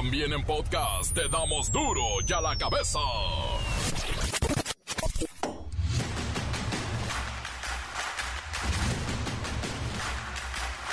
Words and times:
También 0.00 0.32
en 0.32 0.42
podcast 0.44 1.12
te 1.12 1.28
damos 1.28 1.70
duro 1.70 2.02
y 2.26 2.32
a 2.32 2.40
la 2.40 2.56
cabeza. 2.56 2.98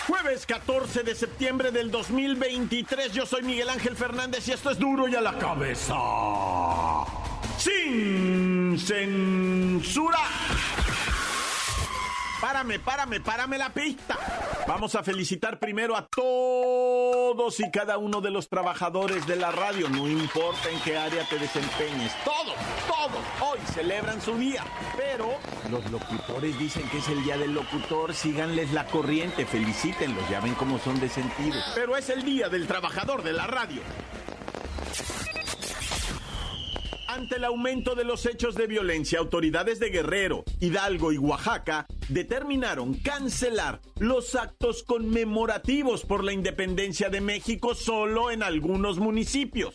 Jueves 0.08 0.46
14 0.46 1.04
de 1.04 1.15
septiembre 1.15 1.72
del 1.72 1.90
2023, 1.90 3.13
yo 3.13 3.26
soy 3.26 3.44
Miguel 3.44 3.70
Ángel 3.70 3.96
Fernández 3.96 4.46
y 4.49 4.51
esto 4.51 4.72
es 4.72 4.78
duro 4.78 5.08
y 5.08 5.15
a 5.15 5.21
la 5.21 5.37
cabeza. 5.37 5.96
Sin 7.58 8.78
censura. 8.78 10.19
Párame, 12.42 12.78
párame, 12.79 13.21
párame 13.21 13.58
la 13.58 13.69
pista. 13.69 14.17
Vamos 14.68 14.96
a 14.96 15.04
felicitar 15.04 15.60
primero 15.60 15.96
a 15.96 16.05
todos 16.08 17.62
y 17.62 17.72
cada 17.72 17.98
uno 17.98 18.20
de 18.20 18.31
los 18.31 18.50
trabajadores 18.50 19.26
de 19.26 19.38
la 19.38 19.50
radio, 19.50 19.88
no 19.88 20.10
importa 20.10 20.70
en 20.70 20.78
qué 20.82 20.98
área 20.98 21.24
te 21.30 21.40
desempeñes. 21.40 22.12
Todos, 22.26 22.54
todos, 22.86 23.24
hoy 23.50 23.60
celebran 23.74 24.22
su 24.22 24.38
día. 24.38 24.66
Pero 24.98 25.30
los 25.72 25.90
locutores 25.90 26.60
dicen 26.60 26.84
que 26.90 26.98
es 26.98 27.08
el 27.08 27.24
día 27.24 27.38
del 27.38 27.54
locutor, 27.54 28.14
síganles 28.14 28.74
la 28.74 28.86
corriente, 28.88 29.46
felicítenlos, 29.46 30.30
ya 30.30 30.41
ven 30.41 30.54
cómo 30.55 30.80
son 30.80 30.99
de 30.99 31.08
sentido. 31.08 31.55
Pero 31.74 31.96
es 31.96 32.10
el 32.10 32.24
día 32.24 32.49
del 32.49 32.68
trabajador 32.68 33.24
de 33.24 33.32
la 33.32 33.48
radio. 33.48 33.82
Ante 37.27 37.40
el 37.40 37.44
aumento 37.44 37.94
de 37.94 38.05
los 38.05 38.26
hechos 38.26 38.55
de 38.55 38.67
violencia, 38.67 39.20
autoridades 39.20 39.81
de 39.81 39.90
Guerrero, 39.90 40.45
Hidalgo 40.62 41.12
y 41.12 41.18
Oaxaca 41.18 41.85
determinaron 42.08 42.94
cancelar 42.94 43.81
los 43.99 44.34
actos 44.35 44.81
conmemorativos 44.81 46.05
por 46.05 46.23
la 46.23 46.32
independencia 46.32 47.09
de 47.09 47.20
México 47.20 47.76
solo 47.76 48.32
en 48.32 48.44
algunos 48.44 48.99
municipios. 48.99 49.73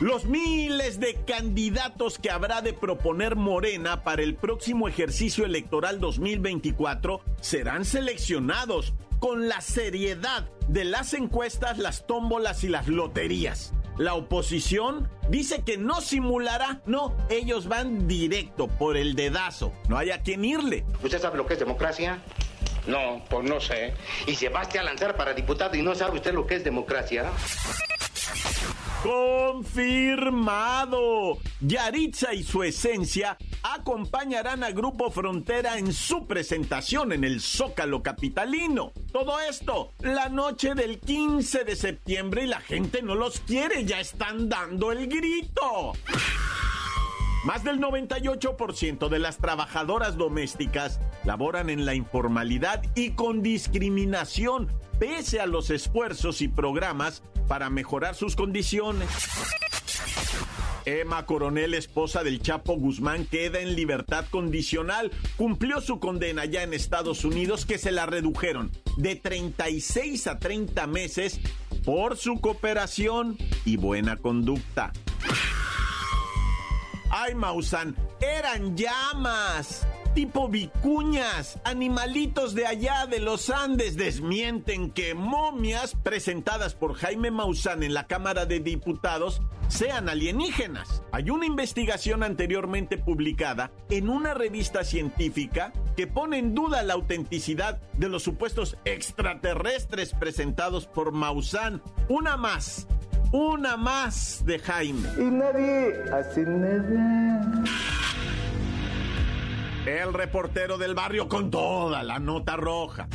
Los 0.00 0.24
miles 0.24 0.98
de 0.98 1.16
candidatos 1.26 2.18
que 2.18 2.30
habrá 2.30 2.62
de 2.62 2.72
proponer 2.72 3.36
Morena 3.36 4.02
para 4.02 4.22
el 4.22 4.34
próximo 4.34 4.88
ejercicio 4.88 5.44
electoral 5.44 6.00
2024 6.00 7.20
serán 7.42 7.84
seleccionados 7.84 8.94
con 9.18 9.46
la 9.46 9.60
seriedad 9.60 10.48
de 10.68 10.84
las 10.84 11.12
encuestas, 11.12 11.76
las 11.76 12.06
tómbolas 12.06 12.64
y 12.64 12.68
las 12.68 12.88
loterías. 12.88 13.74
La 13.98 14.14
oposición 14.14 15.08
dice 15.30 15.62
que 15.64 15.78
no 15.78 16.02
simulará, 16.02 16.82
no, 16.84 17.16
ellos 17.30 17.66
van 17.66 18.06
directo 18.06 18.68
por 18.68 18.96
el 18.98 19.14
dedazo, 19.14 19.72
no 19.88 19.96
hay 19.96 20.10
a 20.10 20.22
quien 20.22 20.44
irle. 20.44 20.84
¿Usted 21.02 21.18
sabe 21.18 21.38
lo 21.38 21.46
que 21.46 21.54
es 21.54 21.58
democracia? 21.58 22.18
No, 22.86 23.24
pues 23.30 23.48
no 23.48 23.58
sé. 23.58 23.94
Y 24.26 24.34
se 24.34 24.50
va 24.50 24.60
a 24.60 24.82
lanzar 24.82 25.16
para 25.16 25.32
diputado 25.32 25.76
y 25.76 25.82
no 25.82 25.94
sabe 25.94 26.16
usted 26.16 26.34
lo 26.34 26.46
que 26.46 26.56
es 26.56 26.64
democracia. 26.64 27.30
Confirmado. 29.02 31.38
Yaritza 31.60 32.34
y 32.34 32.42
su 32.42 32.62
esencia 32.62 33.36
acompañarán 33.62 34.64
a 34.64 34.70
Grupo 34.70 35.10
Frontera 35.10 35.78
en 35.78 35.92
su 35.92 36.26
presentación 36.26 37.12
en 37.12 37.24
el 37.24 37.40
Zócalo 37.40 38.02
Capitalino. 38.02 38.92
Todo 39.12 39.40
esto, 39.40 39.92
la 40.00 40.28
noche 40.28 40.74
del 40.74 40.98
15 40.98 41.64
de 41.64 41.76
septiembre 41.76 42.44
y 42.44 42.46
la 42.46 42.60
gente 42.60 43.02
no 43.02 43.14
los 43.14 43.40
quiere, 43.40 43.84
ya 43.84 44.00
están 44.00 44.48
dando 44.48 44.92
el 44.92 45.08
grito. 45.08 45.92
Más 47.44 47.62
del 47.62 47.78
98% 47.78 49.08
de 49.08 49.18
las 49.20 49.38
trabajadoras 49.38 50.16
domésticas 50.16 50.98
laboran 51.24 51.70
en 51.70 51.86
la 51.86 51.94
informalidad 51.94 52.82
y 52.96 53.10
con 53.10 53.40
discriminación, 53.40 54.68
pese 54.98 55.40
a 55.40 55.46
los 55.46 55.70
esfuerzos 55.70 56.42
y 56.42 56.48
programas 56.48 57.22
para 57.48 57.70
mejorar 57.70 58.14
sus 58.14 58.36
condiciones. 58.36 59.08
Emma 60.86 61.26
Coronel, 61.26 61.74
esposa 61.74 62.22
del 62.22 62.40
Chapo 62.40 62.74
Guzmán, 62.74 63.26
queda 63.26 63.58
en 63.58 63.74
libertad 63.74 64.24
condicional. 64.30 65.10
Cumplió 65.36 65.80
su 65.80 65.98
condena 65.98 66.44
ya 66.44 66.62
en 66.62 66.72
Estados 66.72 67.24
Unidos, 67.24 67.66
que 67.66 67.76
se 67.76 67.90
la 67.90 68.06
redujeron 68.06 68.70
de 68.96 69.16
36 69.16 70.28
a 70.28 70.38
30 70.38 70.86
meses 70.86 71.40
por 71.84 72.16
su 72.16 72.40
cooperación 72.40 73.36
y 73.64 73.76
buena 73.76 74.16
conducta. 74.16 74.92
¡Ay, 77.10 77.34
Mausan! 77.34 77.96
¡Eran 78.20 78.76
llamas! 78.76 79.86
Tipo 80.16 80.48
vicuñas, 80.48 81.60
animalitos 81.62 82.54
de 82.54 82.66
allá 82.66 83.04
de 83.04 83.20
los 83.20 83.50
Andes 83.50 83.98
desmienten 83.98 84.90
que 84.90 85.12
momias 85.12 85.94
presentadas 85.94 86.74
por 86.74 86.94
Jaime 86.94 87.30
Maussan 87.30 87.82
en 87.82 87.92
la 87.92 88.06
Cámara 88.06 88.46
de 88.46 88.60
Diputados 88.60 89.42
sean 89.68 90.08
alienígenas. 90.08 91.02
Hay 91.12 91.28
una 91.28 91.44
investigación 91.44 92.22
anteriormente 92.22 92.96
publicada 92.96 93.70
en 93.90 94.08
una 94.08 94.32
revista 94.32 94.84
científica 94.84 95.74
que 95.98 96.06
pone 96.06 96.38
en 96.38 96.54
duda 96.54 96.82
la 96.82 96.94
autenticidad 96.94 97.78
de 97.92 98.08
los 98.08 98.22
supuestos 98.22 98.78
extraterrestres 98.86 100.14
presentados 100.14 100.86
por 100.86 101.12
Maussan. 101.12 101.82
Una 102.08 102.38
más, 102.38 102.86
una 103.32 103.76
más 103.76 104.46
de 104.46 104.60
Jaime. 104.60 105.10
Y 105.18 105.24
nadie 105.24 105.92
hace 106.10 106.40
nada. 106.40 107.64
El 109.86 110.12
reportero 110.12 110.78
del 110.78 110.96
barrio 110.96 111.28
con 111.28 111.48
toda 111.48 112.02
la 112.02 112.18
nota 112.18 112.56
roja. 112.56 113.06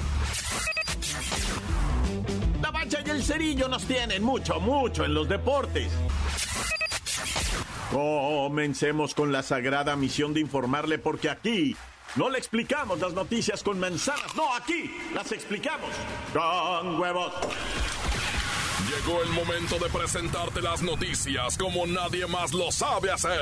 La 2.61 2.71
bacha 2.71 2.99
y 3.05 3.09
el 3.09 3.21
cerillo 3.21 3.67
nos 3.67 3.83
tienen 3.85 4.23
mucho, 4.23 4.57
mucho 4.61 5.03
en 5.03 5.13
los 5.13 5.27
deportes. 5.27 5.91
Comencemos 7.91 9.13
con 9.13 9.33
la 9.33 9.43
sagrada 9.43 9.97
misión 9.97 10.33
de 10.33 10.39
informarle 10.39 10.97
porque 10.97 11.29
aquí 11.29 11.75
no 12.15 12.29
le 12.29 12.37
explicamos 12.37 12.99
las 12.99 13.11
noticias 13.11 13.63
con 13.63 13.77
manzanas, 13.77 14.33
no, 14.35 14.55
aquí 14.55 14.95
las 15.13 15.29
explicamos 15.33 15.89
con 16.31 17.01
huevos. 17.01 17.33
Llegó 18.89 19.21
el 19.23 19.29
momento 19.29 19.77
de 19.77 19.89
presentarte 19.89 20.61
las 20.61 20.81
noticias 20.81 21.57
como 21.57 21.85
nadie 21.85 22.27
más 22.27 22.53
lo 22.53 22.71
sabe 22.71 23.11
hacer. 23.11 23.41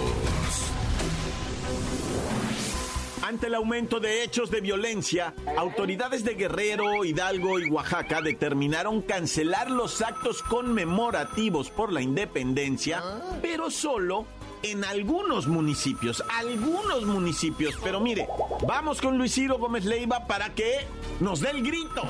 Ante 3.31 3.47
el 3.47 3.55
aumento 3.55 4.01
de 4.01 4.23
hechos 4.23 4.51
de 4.51 4.59
violencia, 4.59 5.33
autoridades 5.57 6.25
de 6.25 6.33
Guerrero, 6.33 7.05
Hidalgo 7.05 7.61
y 7.61 7.69
Oaxaca 7.69 8.21
determinaron 8.21 9.01
cancelar 9.01 9.71
los 9.71 10.01
actos 10.01 10.43
conmemorativos 10.43 11.69
por 11.69 11.93
la 11.93 12.01
independencia, 12.01 13.01
pero 13.41 13.71
solo 13.71 14.25
en 14.63 14.83
algunos 14.83 15.47
municipios, 15.47 16.21
algunos 16.29 17.03
municipios. 17.05 17.79
Pero 17.81 18.01
mire, 18.01 18.27
vamos 18.67 18.99
con 18.99 19.17
Luis 19.17 19.33
Ciro 19.33 19.57
Gómez 19.57 19.85
Leiva 19.85 20.27
para 20.27 20.53
que 20.53 20.85
nos 21.21 21.39
dé 21.39 21.51
el 21.51 21.63
grito. 21.63 22.01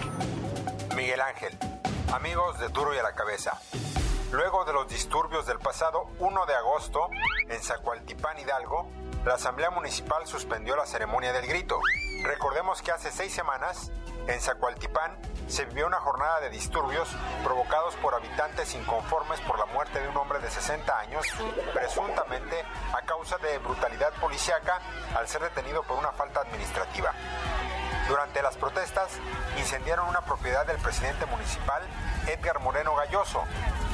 Miguel 0.96 1.22
Ángel, 1.22 1.56
amigos 2.12 2.60
de 2.60 2.68
Duro 2.70 2.96
y 2.96 2.98
a 2.98 3.04
la 3.04 3.14
Cabeza. 3.14 3.62
Luego 4.32 4.66
de 4.66 4.74
los 4.74 4.88
disturbios 4.88 5.46
del 5.46 5.60
pasado 5.60 6.10
1 6.18 6.46
de 6.48 6.54
agosto 6.56 7.10
en 7.48 7.62
Zacualtipán, 7.62 8.40
Hidalgo, 8.40 8.90
la 9.26 9.36
Asamblea 9.36 9.70
Municipal 9.70 10.26
suspendió 10.26 10.76
la 10.76 10.86
ceremonia 10.86 11.32
del 11.32 11.46
grito. 11.46 11.80
Recordemos 12.24 12.82
que 12.82 12.92
hace 12.92 13.12
seis 13.12 13.32
semanas, 13.34 13.92
en 14.28 14.42
Zacualtipán, 14.42 15.18
se 15.48 15.66
vivió 15.66 15.86
una 15.86 16.00
jornada 16.00 16.40
de 16.40 16.50
disturbios 16.50 17.08
provocados 17.44 17.96
por 17.98 18.16
habitantes 18.16 18.74
inconformes 18.74 19.40
por 19.42 19.60
la 19.60 19.66
muerte 19.68 20.00
de 20.00 20.08
un 20.08 20.18
hombre 20.18 20.40
de 20.40 20.50
60 20.50 21.00
años, 21.00 21.28
presuntamente 21.74 22.64
a 22.94 23.06
causa 23.06 23.38
de 23.38 23.60
brutalidad 23.60 24.12
policiaca 24.14 24.80
al 25.16 25.28
ser 25.28 25.42
detenido 25.42 25.84
por 25.84 26.00
una 26.00 26.12
falta 26.12 26.42
administrativa. 26.42 27.14
Durante 28.08 28.42
las 28.42 28.58
protestas, 28.58 29.20
incendiaron 29.58 30.08
una 30.08 30.22
propiedad 30.22 30.66
del 30.66 30.78
presidente 30.78 31.26
municipal, 31.28 31.84
Edgar 32.28 32.60
Moreno 32.60 32.96
Galloso, 32.96 33.44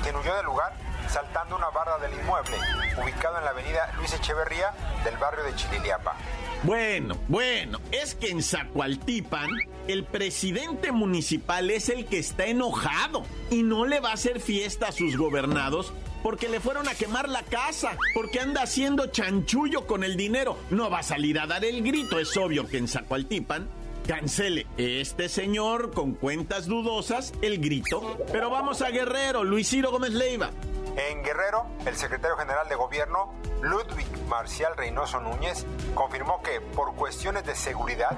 quien 0.03 0.15
huyó 0.15 0.35
del 0.35 0.45
lugar 0.45 0.73
saltando 1.09 1.55
una 1.55 1.69
barra 1.69 1.97
del 1.99 2.13
inmueble, 2.19 2.57
ubicado 3.01 3.37
en 3.37 3.45
la 3.45 3.51
avenida 3.51 3.91
Luis 3.97 4.13
Echeverría 4.13 4.73
del 5.03 5.17
barrio 5.17 5.43
de 5.43 5.55
Chililiapa. 5.55 6.15
Bueno, 6.63 7.17
bueno, 7.27 7.79
es 7.91 8.15
que 8.15 8.29
en 8.29 8.41
Zacualtipan 8.41 9.49
el 9.87 10.03
presidente 10.03 10.91
municipal 10.91 11.69
es 11.69 11.89
el 11.89 12.05
que 12.05 12.19
está 12.19 12.45
enojado 12.45 13.23
y 13.51 13.63
no 13.63 13.85
le 13.85 13.99
va 13.99 14.09
a 14.09 14.13
hacer 14.13 14.39
fiesta 14.39 14.87
a 14.87 14.91
sus 14.91 15.17
gobernados 15.17 15.93
porque 16.23 16.49
le 16.49 16.59
fueron 16.59 16.89
a 16.89 16.95
quemar 16.95 17.29
la 17.29 17.43
casa, 17.43 17.95
porque 18.13 18.39
anda 18.39 18.63
haciendo 18.63 19.07
chanchullo 19.07 19.85
con 19.85 20.03
el 20.03 20.17
dinero. 20.17 20.57
No 20.71 20.89
va 20.89 20.99
a 20.99 21.03
salir 21.03 21.39
a 21.39 21.47
dar 21.47 21.63
el 21.63 21.83
grito, 21.83 22.19
es 22.19 22.35
obvio 22.35 22.67
que 22.67 22.77
en 22.77 22.87
Zacualtipan 22.87 23.69
cancele 24.07 24.65
este 24.77 25.29
señor 25.29 25.93
con 25.93 26.13
cuentas 26.13 26.65
dudosas 26.65 27.33
el 27.41 27.59
grito. 27.59 28.17
Pero 28.31 28.49
vamos 28.49 28.81
a 28.81 28.89
Guerrero, 28.89 29.43
Luis 29.43 29.69
Ciro 29.69 29.91
Gómez 29.91 30.11
Leiva. 30.11 30.51
En 30.97 31.21
Guerrero, 31.21 31.67
el 31.85 31.95
secretario 31.95 32.35
general 32.37 32.67
de 32.69 32.75
gobierno, 32.75 33.31
Ludwig 33.61 34.07
Marcial 34.27 34.75
Reynoso 34.75 35.19
Núñez, 35.19 35.63
confirmó 35.93 36.41
que 36.41 36.59
por 36.59 36.95
cuestiones 36.95 37.45
de 37.45 37.53
seguridad, 37.53 38.17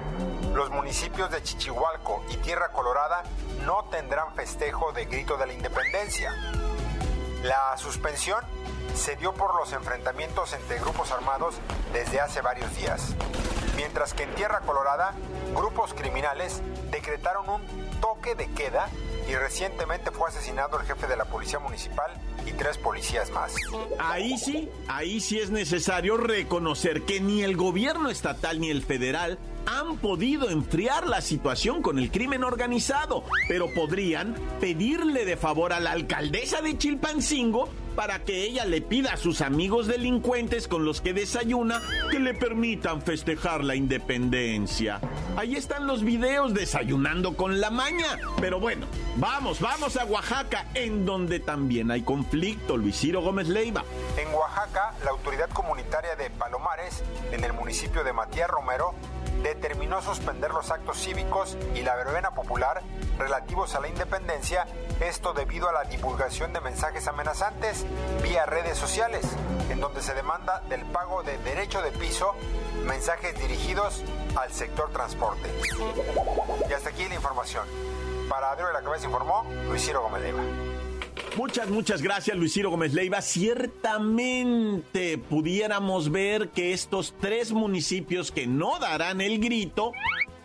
los 0.53 0.69
municipios 0.69 1.29
de 1.29 1.43
Chichihualco 1.43 2.23
y 2.29 2.37
Tierra 2.37 2.69
Colorada 2.71 3.23
no 3.65 3.83
tendrán 3.91 4.33
festejo 4.33 4.93
de 4.93 5.05
grito 5.05 5.35
de 5.35 5.47
la 5.47 5.53
independencia. 5.53 6.33
La 7.43 7.77
suspensión 7.77 8.45
se 8.95 9.17
dio 9.17 9.33
por 9.33 9.55
los 9.55 9.73
enfrentamientos 9.73 10.53
entre 10.53 10.79
grupos 10.79 11.11
armados 11.11 11.55
desde 11.91 12.21
hace 12.21 12.39
varios 12.39 12.73
días, 12.77 13.13
mientras 13.75 14.13
que 14.13 14.23
en 14.23 14.33
Tierra 14.35 14.61
Colorada, 14.61 15.15
grupos 15.53 15.93
criminales 15.93 16.61
decretaron 16.91 17.49
un 17.49 17.99
toque 17.99 18.35
de 18.35 18.49
queda 18.53 18.87
y 19.29 19.35
recientemente 19.35 20.09
fue 20.11 20.29
asesinado 20.29 20.79
el 20.79 20.87
jefe 20.87 21.07
de 21.07 21.15
la 21.15 21.25
policía 21.25 21.59
municipal 21.59 22.11
y 22.47 22.51
tres 22.53 22.77
policías 22.77 23.29
más. 23.31 23.53
Ahí 23.99 24.37
sí, 24.37 24.69
ahí 24.87 25.19
sí 25.19 25.39
es 25.39 25.51
necesario 25.51 26.17
reconocer 26.17 27.03
que 27.03 27.19
ni 27.19 27.43
el 27.43 27.55
gobierno 27.55 28.09
estatal 28.09 28.59
ni 28.59 28.71
el 28.71 28.81
federal 28.81 29.37
han 29.67 29.97
podido 29.97 30.49
enfriar 30.49 31.07
la 31.07 31.21
situación 31.21 31.83
con 31.83 31.99
el 31.99 32.09
crimen 32.09 32.43
organizado, 32.43 33.23
pero 33.47 33.67
podrían 33.75 34.33
pedirle 34.59 35.25
de 35.25 35.37
favor 35.37 35.73
a 35.73 35.79
la 35.79 35.91
alcaldesa 35.91 36.61
de 36.61 36.77
Chilpancingo 36.77 37.69
para 37.95 38.23
que 38.23 38.43
ella 38.43 38.65
le 38.65 38.81
pida 38.81 39.13
a 39.13 39.17
sus 39.17 39.41
amigos 39.41 39.87
delincuentes 39.87 40.67
con 40.67 40.85
los 40.85 41.01
que 41.01 41.13
desayuna 41.13 41.81
que 42.11 42.19
le 42.19 42.33
permitan 42.33 43.01
festejar 43.01 43.63
la 43.63 43.75
independencia. 43.75 44.99
Ahí 45.35 45.55
están 45.55 45.87
los 45.87 46.03
videos 46.03 46.53
desayunando 46.53 47.35
con 47.35 47.59
la 47.59 47.69
maña. 47.69 48.17
Pero 48.39 48.59
bueno, 48.59 48.85
vamos, 49.17 49.59
vamos 49.59 49.97
a 49.97 50.05
Oaxaca, 50.05 50.67
en 50.73 51.05
donde 51.05 51.39
también 51.39 51.91
hay 51.91 52.01
conflicto, 52.01 52.77
Luis 52.77 52.97
Ciro 52.97 53.21
Gómez 53.21 53.47
Leiva. 53.47 53.83
En 54.17 54.33
Oaxaca, 54.33 54.93
la 55.03 55.11
autoridad 55.11 55.49
comunitaria 55.49 56.15
de 56.15 56.29
Palomares, 56.29 57.03
en 57.31 57.43
el 57.43 57.53
municipio 57.53 58.03
de 58.03 58.13
Matías 58.13 58.49
Romero, 58.49 58.93
determinó 59.43 60.01
suspender 60.01 60.51
los 60.51 60.71
actos 60.71 60.97
cívicos 60.97 61.57
y 61.75 61.81
la 61.81 61.95
verbena 61.95 62.31
popular 62.31 62.81
relativos 63.17 63.75
a 63.75 63.79
la 63.79 63.87
independencia, 63.87 64.65
esto 64.99 65.33
debido 65.33 65.69
a 65.69 65.73
la 65.73 65.83
divulgación 65.83 66.53
de 66.53 66.61
mensajes 66.61 67.07
amenazantes 67.07 67.85
vía 68.21 68.45
redes 68.45 68.77
sociales, 68.77 69.25
en 69.69 69.79
donde 69.79 70.01
se 70.01 70.13
demanda 70.13 70.61
del 70.69 70.85
pago 70.85 71.23
de 71.23 71.37
derecho 71.39 71.81
de 71.81 71.91
piso, 71.91 72.33
mensajes 72.85 73.37
dirigidos 73.39 74.03
al 74.35 74.51
sector 74.51 74.91
transporte. 74.91 75.49
Y 76.69 76.73
hasta 76.73 76.89
aquí 76.89 77.07
la 77.07 77.15
información. 77.15 77.65
Para 78.29 78.51
Adrio 78.51 78.67
de 78.67 78.73
la 78.73 78.81
Cabeza 78.81 79.07
informó 79.07 79.43
Luis 79.67 79.83
Ciro 79.83 80.03
Gómez. 80.03 80.23
Muchas, 81.37 81.69
muchas 81.69 82.01
gracias, 82.01 82.37
Luis 82.37 82.53
Ciro 82.53 82.69
Gómez 82.69 82.93
Leiva. 82.93 83.21
Ciertamente 83.21 85.17
pudiéramos 85.17 86.11
ver 86.11 86.49
que 86.49 86.73
estos 86.73 87.15
tres 87.19 87.51
municipios 87.51 88.31
que 88.31 88.47
no 88.47 88.79
darán 88.79 89.21
el 89.21 89.39
grito 89.39 89.93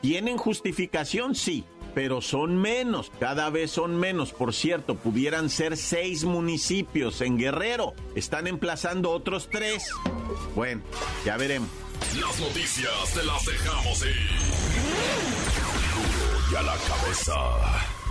tienen 0.01 0.37
justificación, 0.37 1.35
sí, 1.35 1.65
pero 1.95 2.21
son 2.21 2.57
menos, 2.59 3.11
cada 3.19 3.51
vez 3.51 3.71
son 3.71 3.97
menos. 3.99 4.33
Por 4.33 4.53
cierto, 4.53 4.97
pudieran 4.97 5.49
ser 5.51 5.77
seis 5.77 6.25
municipios 6.25 7.21
en 7.21 7.39
Guerrero. 7.39 7.95
Están 8.15 8.47
emplazando 8.47 9.11
otros 9.11 9.49
tres. 9.51 9.91
Bueno, 10.55 10.83
ya 11.25 11.37
veremos. 11.37 11.69
Las 12.21 12.39
noticias 12.41 13.15
te 13.15 13.25
las 13.25 13.45
dejamos 13.47 14.05
ir. 14.05 14.31
Y 16.53 16.57
a 16.57 16.63
la 16.63 16.77
cabeza. 16.77 18.04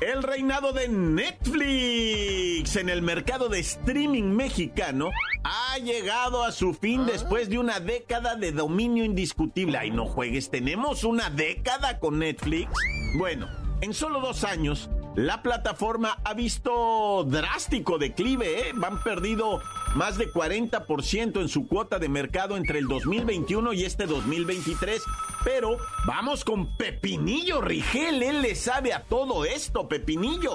El 0.00 0.22
reinado 0.22 0.72
de 0.72 0.88
Netflix 0.88 2.76
en 2.76 2.88
el 2.88 3.02
mercado 3.02 3.50
de 3.50 3.58
streaming 3.58 4.34
mexicano 4.34 5.10
ha 5.44 5.76
llegado 5.76 6.42
a 6.42 6.52
su 6.52 6.72
fin 6.72 7.04
después 7.04 7.50
de 7.50 7.58
una 7.58 7.80
década 7.80 8.34
de 8.34 8.50
dominio 8.52 9.04
indiscutible. 9.04 9.76
Ay, 9.76 9.90
no 9.90 10.06
juegues, 10.06 10.48
tenemos 10.48 11.04
una 11.04 11.28
década 11.28 11.98
con 11.98 12.18
Netflix. 12.18 12.72
Bueno, 13.18 13.46
en 13.82 13.92
solo 13.92 14.20
dos 14.20 14.44
años, 14.44 14.88
la 15.16 15.42
plataforma 15.42 16.18
ha 16.24 16.32
visto 16.32 17.24
drástico 17.24 17.98
declive, 17.98 18.68
¿eh? 18.68 18.72
Van 18.74 19.02
perdido 19.02 19.60
más 19.94 20.16
de 20.16 20.32
40% 20.32 21.42
en 21.42 21.48
su 21.50 21.66
cuota 21.68 21.98
de 21.98 22.08
mercado 22.08 22.56
entre 22.56 22.78
el 22.78 22.88
2021 22.88 23.74
y 23.74 23.84
este 23.84 24.06
2023. 24.06 25.02
Pero 25.44 25.78
vamos 26.04 26.44
con 26.44 26.76
Pepinillo 26.76 27.60
Rigel, 27.60 28.22
él 28.22 28.42
le 28.42 28.54
sabe 28.54 28.92
a 28.92 29.04
todo 29.04 29.44
esto, 29.44 29.88
Pepinillo. 29.88 30.52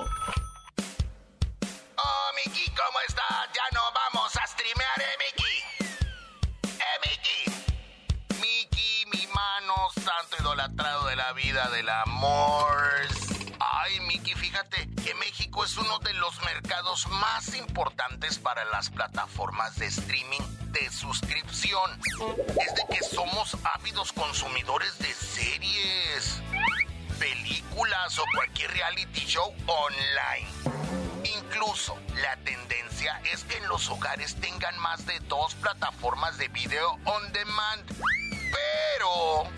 Oh, 1.97 2.29
Miki, 2.35 2.69
¿cómo 2.71 2.99
estás? 3.07 3.49
Ya 3.53 3.63
no 3.73 3.81
vamos 3.93 4.35
a 4.35 4.45
streamear, 4.47 4.99
eh, 4.99 5.17
Miki. 5.19 5.55
Eh, 6.79 6.97
Miki. 7.03 7.51
Miki, 8.41 9.05
mi 9.11 9.27
mano 9.33 9.73
santo 9.95 10.37
idolatrado 10.39 11.07
de 11.07 11.15
la 11.15 11.33
vida, 11.33 11.67
del 11.69 11.89
amor. 11.89 13.14
Ay, 13.71 13.99
Miki, 14.01 14.35
fíjate 14.35 14.87
que 15.03 15.15
México 15.15 15.63
es 15.63 15.75
uno 15.77 15.97
de 15.99 16.13
los 16.13 16.39
mercados 16.43 17.07
más 17.07 17.55
importantes 17.55 18.37
para 18.37 18.63
las 18.65 18.91
plataformas 18.91 19.75
de 19.77 19.87
streaming 19.87 20.41
de 20.67 20.91
suscripción. 20.91 21.99
Es 22.59 22.75
de 22.75 22.85
que 22.95 23.03
somos 23.03 23.57
ávidos 23.63 24.13
consumidores 24.13 24.97
de 24.99 25.11
series, 25.13 26.41
películas 27.17 28.19
o 28.19 28.23
cualquier 28.35 28.71
reality 28.71 29.25
show 29.25 29.51
online. 29.65 30.47
Incluso 31.23 31.97
la 32.21 32.37
tendencia 32.37 33.19
es 33.31 33.45
que 33.45 33.57
en 33.57 33.67
los 33.67 33.89
hogares 33.89 34.35
tengan 34.35 34.77
más 34.77 35.05
de 35.07 35.19
dos 35.21 35.55
plataformas 35.55 36.37
de 36.37 36.49
video 36.49 36.99
on 37.05 37.31
demand. 37.31 37.83
Pero 38.51 39.49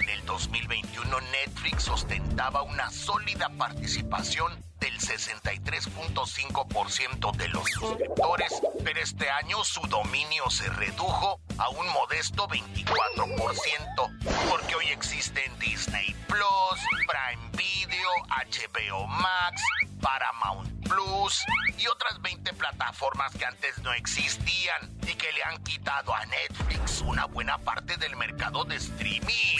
en 0.00 0.08
el 0.08 0.24
2021 0.24 1.20
Netflix 1.32 1.88
ostentaba 1.88 2.62
una 2.62 2.88
sólida 2.90 3.50
participación 3.50 4.52
del 4.80 4.98
63.5% 4.98 7.36
de 7.36 7.48
los 7.48 7.70
suscriptores, 7.70 8.52
pero 8.84 9.00
este 9.00 9.30
año 9.30 9.64
su 9.64 9.80
dominio 9.88 10.50
se 10.50 10.68
redujo 10.70 11.40
a 11.58 11.68
un 11.70 11.88
modesto 11.88 12.46
24%, 12.48 14.50
porque 14.50 14.74
hoy 14.74 14.88
existen 14.88 15.58
Disney 15.58 16.14
Plus, 16.26 16.80
Prime 17.06 17.48
Video, 17.52 18.10
HBO 18.28 19.06
Max, 19.06 19.62
Paramount 20.06 20.68
Plus 20.88 21.44
y 21.76 21.88
otras 21.88 22.22
20 22.22 22.52
plataformas 22.52 23.34
que 23.34 23.44
antes 23.44 23.76
no 23.82 23.92
existían 23.92 24.96
y 25.02 25.14
que 25.14 25.32
le 25.32 25.42
han 25.42 25.60
quitado 25.64 26.14
a 26.14 26.24
Netflix 26.26 27.00
una 27.00 27.24
buena 27.24 27.58
parte 27.58 27.96
del 27.96 28.14
mercado 28.14 28.64
de 28.64 28.76
streaming. 28.76 29.56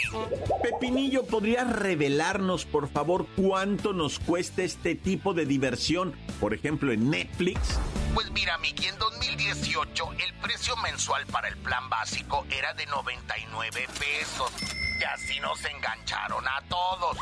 Pepinillo, 0.62 1.26
¿podrías 1.26 1.68
revelarnos, 1.68 2.64
por 2.64 2.88
favor, 2.88 3.26
cuánto 3.34 3.92
nos 3.92 4.20
cuesta 4.20 4.62
este 4.62 4.94
tipo 4.94 5.34
de 5.34 5.46
diversión, 5.46 6.14
por 6.38 6.54
ejemplo, 6.54 6.92
en 6.92 7.10
Netflix? 7.10 7.80
Pues 8.14 8.30
mira, 8.30 8.56
Miki, 8.58 8.86
en 8.86 8.98
2018 9.00 10.12
el 10.12 10.32
precio 10.34 10.76
mensual 10.76 11.26
para 11.26 11.48
el 11.48 11.56
plan 11.56 11.90
básico 11.90 12.46
era 12.56 12.72
de 12.74 12.86
99 12.86 13.88
pesos. 13.98 14.52
Y 15.00 15.02
así 15.02 15.40
nos 15.40 15.64
engancharon 15.64 16.46
a 16.46 16.62
todos. 16.68 17.18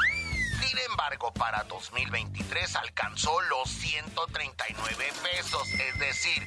Sin 0.66 0.78
embargo, 0.78 1.30
para 1.34 1.62
2023 1.64 2.76
alcanzó 2.76 3.38
los 3.42 3.68
139 3.68 5.12
pesos, 5.22 5.68
es 5.68 5.98
decir, 5.98 6.42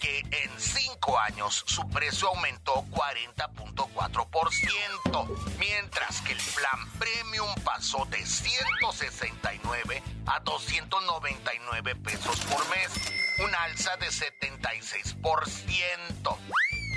que 0.00 0.20
en 0.20 0.50
5 0.58 1.18
años 1.18 1.64
su 1.66 1.86
precio 1.90 2.28
aumentó 2.28 2.86
40.4%, 2.90 5.58
mientras 5.58 6.22
que 6.22 6.32
el 6.32 6.38
plan 6.38 6.90
premium 6.98 7.54
pasó 7.62 8.06
de 8.06 8.24
169 8.24 10.02
a 10.26 10.40
299 10.40 11.94
pesos 11.96 12.40
por 12.40 12.66
mes, 12.70 12.90
una 13.38 13.64
alza 13.64 13.98
de 13.98 14.06
76%. 14.06 16.38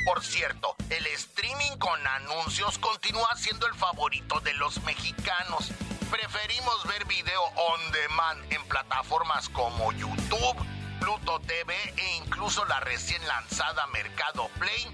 Por 0.06 0.24
cierto, 0.24 0.78
el 0.90 1.06
streaming 1.08 1.76
con 1.78 2.08
anuncios 2.08 2.78
continúa 2.80 3.36
siendo 3.36 3.68
el 3.68 3.76
favorito 3.76 4.40
de 4.40 4.54
los 4.54 4.82
mexicanos. 4.84 5.74
Preferimos 6.12 6.86
ver 6.88 7.06
video 7.06 7.42
on 7.56 7.92
demand 7.94 8.52
en 8.52 8.62
plataformas 8.66 9.48
como 9.48 9.94
YouTube, 9.94 10.58
Pluto 11.00 11.40
TV 11.48 11.74
e 11.96 12.18
incluso 12.18 12.66
la 12.66 12.82
recién 12.82 13.26
lanzada 13.26 13.88
Mercado 13.88 14.50
Play, 14.60 14.88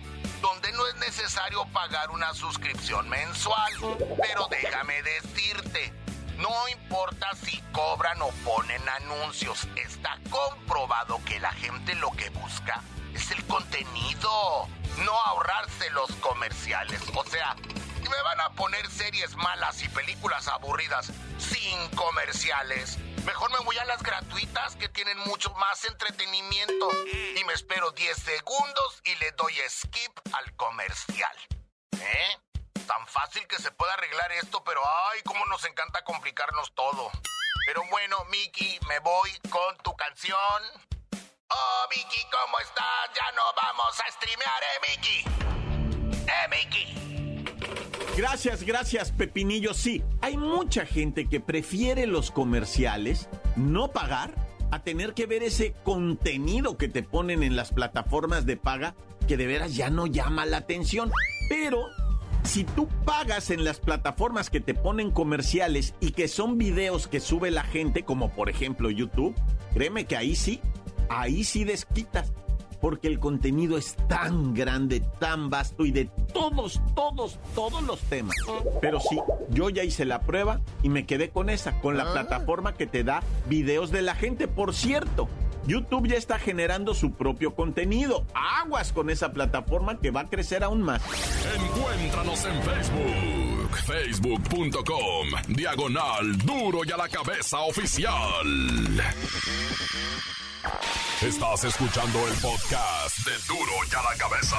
donde 0.43 0.71
no 0.73 0.85
es 0.87 0.95
necesario 0.97 1.65
pagar 1.73 2.11
una 2.11 2.35
suscripción 2.35 3.09
mensual. 3.09 3.73
Pero 4.21 4.47
déjame 4.49 5.01
decirte, 5.01 5.91
No 6.37 6.51
importa 6.69 7.29
si 7.43 7.59
cobran 7.71 8.21
o 8.21 8.29
ponen 8.45 8.87
anuncios, 8.87 9.67
está 9.75 10.19
comprobado 10.29 11.19
que 11.25 11.39
la 11.39 11.51
gente 11.51 11.95
lo 11.95 12.11
que 12.11 12.29
busca 12.29 12.83
es 13.15 13.31
el 13.31 13.43
contenido, 13.45 14.67
no 15.03 15.13
ahorrarse 15.25 15.89
los 15.89 16.11
comerciales. 16.17 17.01
O 17.15 17.23
sea, 17.25 17.55
me 18.09 18.21
van 18.21 18.41
a 18.41 18.49
poner 18.51 18.89
series 18.89 19.35
malas 19.35 19.81
y 19.83 19.89
películas 19.89 20.47
aburridas 20.47 21.11
sin 21.37 21.89
comerciales, 21.95 22.97
mejor 23.25 23.51
me 23.51 23.59
voy 23.59 23.77
a 23.77 23.85
las 23.85 24.01
gratuitas 24.01 24.75
que 24.75 24.89
tienen 24.89 25.17
mucho 25.19 25.53
más 25.55 25.83
entretenimiento 25.85 26.89
y 27.35 27.43
me 27.43 27.53
espero 27.53 27.91
10 27.91 28.17
segundos 28.17 29.01
y 29.05 29.15
le 29.15 29.31
doy 29.33 29.55
skip 29.69 30.11
al 30.33 30.55
comercial. 30.55 31.35
¿Eh? 31.99 32.37
Tan 32.85 33.05
fácil 33.07 33.45
que 33.47 33.57
se 33.57 33.71
puede 33.71 33.91
arreglar 33.93 34.31
esto, 34.33 34.63
pero 34.63 34.81
ay, 35.09 35.21
cómo 35.25 35.45
nos 35.47 35.65
encanta 35.65 36.03
complicarnos 36.03 36.73
todo. 36.73 37.11
Pero 37.65 37.83
bueno, 37.89 38.23
Mickey, 38.25 38.79
me 38.87 38.99
voy 38.99 39.29
con 39.49 39.77
tu 39.79 39.93
canción. 39.95 40.63
Oh, 41.49 41.85
Mickey, 41.89 42.25
¿cómo 42.31 42.59
estás? 42.59 43.09
Ya 43.13 43.31
no 43.33 43.43
vamos 43.55 43.99
a 43.99 44.11
streamear, 44.11 44.63
¿eh, 44.63 44.89
Mickey? 44.89 45.25
¿Eh, 46.27 46.47
Mickey? 46.49 47.16
Gracias, 48.17 48.63
gracias, 48.63 49.11
Pepinillo. 49.11 49.75
Sí, 49.75 50.01
hay 50.21 50.37
mucha 50.37 50.87
gente 50.87 51.27
que 51.27 51.39
prefiere 51.39 52.07
los 52.07 52.31
comerciales, 52.31 53.29
no 53.55 53.91
pagar, 53.91 54.33
a 54.71 54.81
tener 54.81 55.13
que 55.13 55.27
ver 55.27 55.43
ese 55.43 55.75
contenido 55.83 56.77
que 56.77 56.87
te 56.87 57.03
ponen 57.03 57.43
en 57.43 57.55
las 57.55 57.71
plataformas 57.71 58.47
de 58.47 58.57
paga 58.57 58.95
que 59.27 59.37
de 59.37 59.45
veras 59.45 59.75
ya 59.75 59.91
no 59.91 60.07
llama 60.07 60.47
la 60.47 60.57
atención. 60.57 61.11
Pero 61.47 61.85
si 62.41 62.63
tú 62.63 62.87
pagas 63.05 63.51
en 63.51 63.63
las 63.63 63.79
plataformas 63.79 64.49
que 64.49 64.61
te 64.61 64.73
ponen 64.73 65.11
comerciales 65.11 65.93
y 65.99 66.09
que 66.09 66.27
son 66.27 66.57
videos 66.57 67.07
que 67.07 67.19
sube 67.19 67.51
la 67.51 67.65
gente, 67.65 68.01
como 68.01 68.31
por 68.31 68.49
ejemplo 68.49 68.89
YouTube, 68.89 69.35
créeme 69.75 70.05
que 70.05 70.17
ahí 70.17 70.35
sí, 70.35 70.59
ahí 71.07 71.43
sí 71.43 71.65
desquitas. 71.65 72.33
Porque 72.81 73.07
el 73.07 73.19
contenido 73.19 73.77
es 73.77 73.95
tan 74.07 74.53
grande, 74.53 75.01
tan 75.19 75.49
vasto 75.49 75.85
y 75.85 75.91
de 75.91 76.05
todos, 76.33 76.81
todos, 76.95 77.39
todos 77.55 77.81
los 77.83 77.99
temas. 78.01 78.35
Pero 78.81 78.99
sí, 78.99 79.19
yo 79.49 79.69
ya 79.69 79.83
hice 79.83 80.05
la 80.05 80.21
prueba 80.21 80.61
y 80.83 80.89
me 80.89 81.05
quedé 81.05 81.29
con 81.29 81.49
esa, 81.49 81.79
con 81.81 81.97
la 81.97 82.11
plataforma 82.11 82.75
que 82.75 82.87
te 82.87 83.03
da 83.03 83.23
videos 83.47 83.91
de 83.91 84.01
la 84.01 84.15
gente. 84.15 84.47
Por 84.47 84.73
cierto, 84.73 85.27
YouTube 85.67 86.07
ya 86.07 86.15
está 86.15 86.39
generando 86.39 86.93
su 86.93 87.11
propio 87.11 87.53
contenido. 87.53 88.25
Aguas 88.33 88.93
con 88.93 89.09
esa 89.09 89.33
plataforma 89.33 89.99
que 89.99 90.11
va 90.11 90.21
a 90.21 90.29
crecer 90.29 90.63
aún 90.63 90.81
más. 90.81 91.01
Encuéntranos 91.55 92.45
en 92.45 92.61
Facebook, 92.63 93.77
facebook.com, 93.85 95.27
diagonal 95.49 96.37
duro 96.37 96.81
y 96.85 96.91
a 96.91 96.97
la 96.97 97.09
cabeza 97.09 97.59
oficial. 97.59 98.45
Estás 101.21 101.63
escuchando 101.63 102.27
el 102.27 102.33
podcast 102.35 103.17
de 103.25 103.31
duro 103.47 103.71
y 103.91 103.95
a 103.95 104.01
la 104.03 104.17
cabeza. 104.17 104.57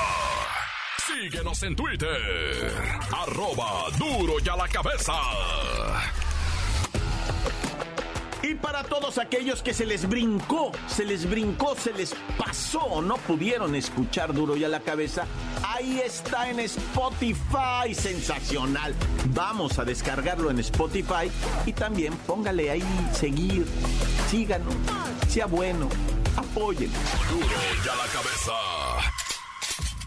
Síguenos 1.07 1.63
en 1.63 1.75
Twitter, 1.75 2.73
arroba 3.13 3.91
duro 3.97 4.35
y 4.45 4.49
a 4.49 4.57
la 4.57 4.69
cabeza. 4.69 5.15
Y 8.43 8.55
para 8.55 8.83
todos 8.85 9.19
aquellos 9.19 9.63
que 9.63 9.75
se 9.75 9.85
les 9.85 10.09
brincó, 10.09 10.73
se 10.87 11.05
les 11.05 11.29
brincó, 11.29 11.75
se 11.77 11.93
les 11.93 12.15
pasó, 12.37 13.03
no 13.03 13.17
pudieron 13.17 13.75
escuchar 13.75 14.33
duro 14.33 14.57
y 14.57 14.65
a 14.65 14.69
la 14.69 14.81
cabeza, 14.81 15.27
ahí 15.63 16.01
está 16.05 16.49
en 16.49 16.61
Spotify, 16.61 17.95
sensacional. 17.95 18.95
Vamos 19.35 19.79
a 19.79 19.85
descargarlo 19.85 20.51
en 20.51 20.61
Spotify 20.61 21.31
y 21.67 21.73
también 21.73 22.15
póngale 22.27 22.71
ahí 22.71 23.09
seguir, 23.13 23.67
síganos, 24.31 24.75
sea 25.29 25.47
bueno, 25.47 25.89
apoyen. 26.37 26.91
Duro 27.31 27.47
y 27.85 27.89
a 27.89 27.95
la 27.95 28.07
cabeza. 28.13 28.53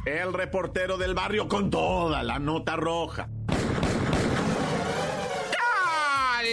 El 0.06 0.34
reportero 0.34 0.98
del 0.98 1.14
barrio 1.14 1.48
con 1.48 1.70
toda 1.70 2.24
la 2.24 2.40
nota 2.40 2.76
roja. 2.76 3.30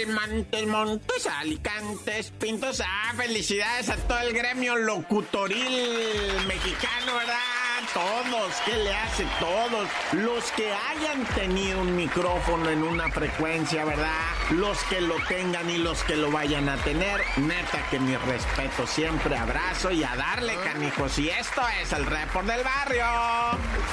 Montes, 0.06 0.66
Montes, 0.66 1.26
Alicantes, 1.26 2.30
Pintos. 2.38 2.80
Ah, 2.80 3.12
felicidades 3.16 3.88
a 3.88 3.96
todo 3.96 4.20
el 4.20 4.32
gremio 4.32 4.76
locutoril 4.76 6.46
mexicano, 6.46 7.16
¿verdad? 7.16 7.58
Todos, 7.94 8.54
¿qué 8.64 8.76
le 8.76 8.92
hace? 8.92 9.25
Todos. 9.38 9.88
Los 10.12 10.50
que 10.52 10.73
hayan 10.73 11.25
tenido 11.35 11.80
un 11.80 11.94
micrófono 11.94 12.70
en 12.70 12.82
una 12.82 13.08
frecuencia, 13.11 13.85
¿verdad? 13.85 14.12
Los 14.50 14.82
que 14.85 15.00
lo 15.00 15.14
tengan 15.28 15.70
y 15.70 15.78
los 15.78 16.02
que 16.02 16.16
lo 16.16 16.30
vayan 16.30 16.68
a 16.68 16.76
tener. 16.78 17.20
Neta 17.37 17.88
que 17.90 18.00
mi 18.00 18.16
respeto 18.16 18.87
siempre, 18.87 19.37
abrazo 19.37 19.90
y 19.92 20.02
a 20.02 20.16
darle, 20.16 20.56
canijos. 20.64 21.18
Y 21.18 21.28
esto 21.30 21.62
es 21.80 21.92
el 21.92 22.04
report 22.04 22.47
del 22.47 22.64
barrio. 22.64 23.06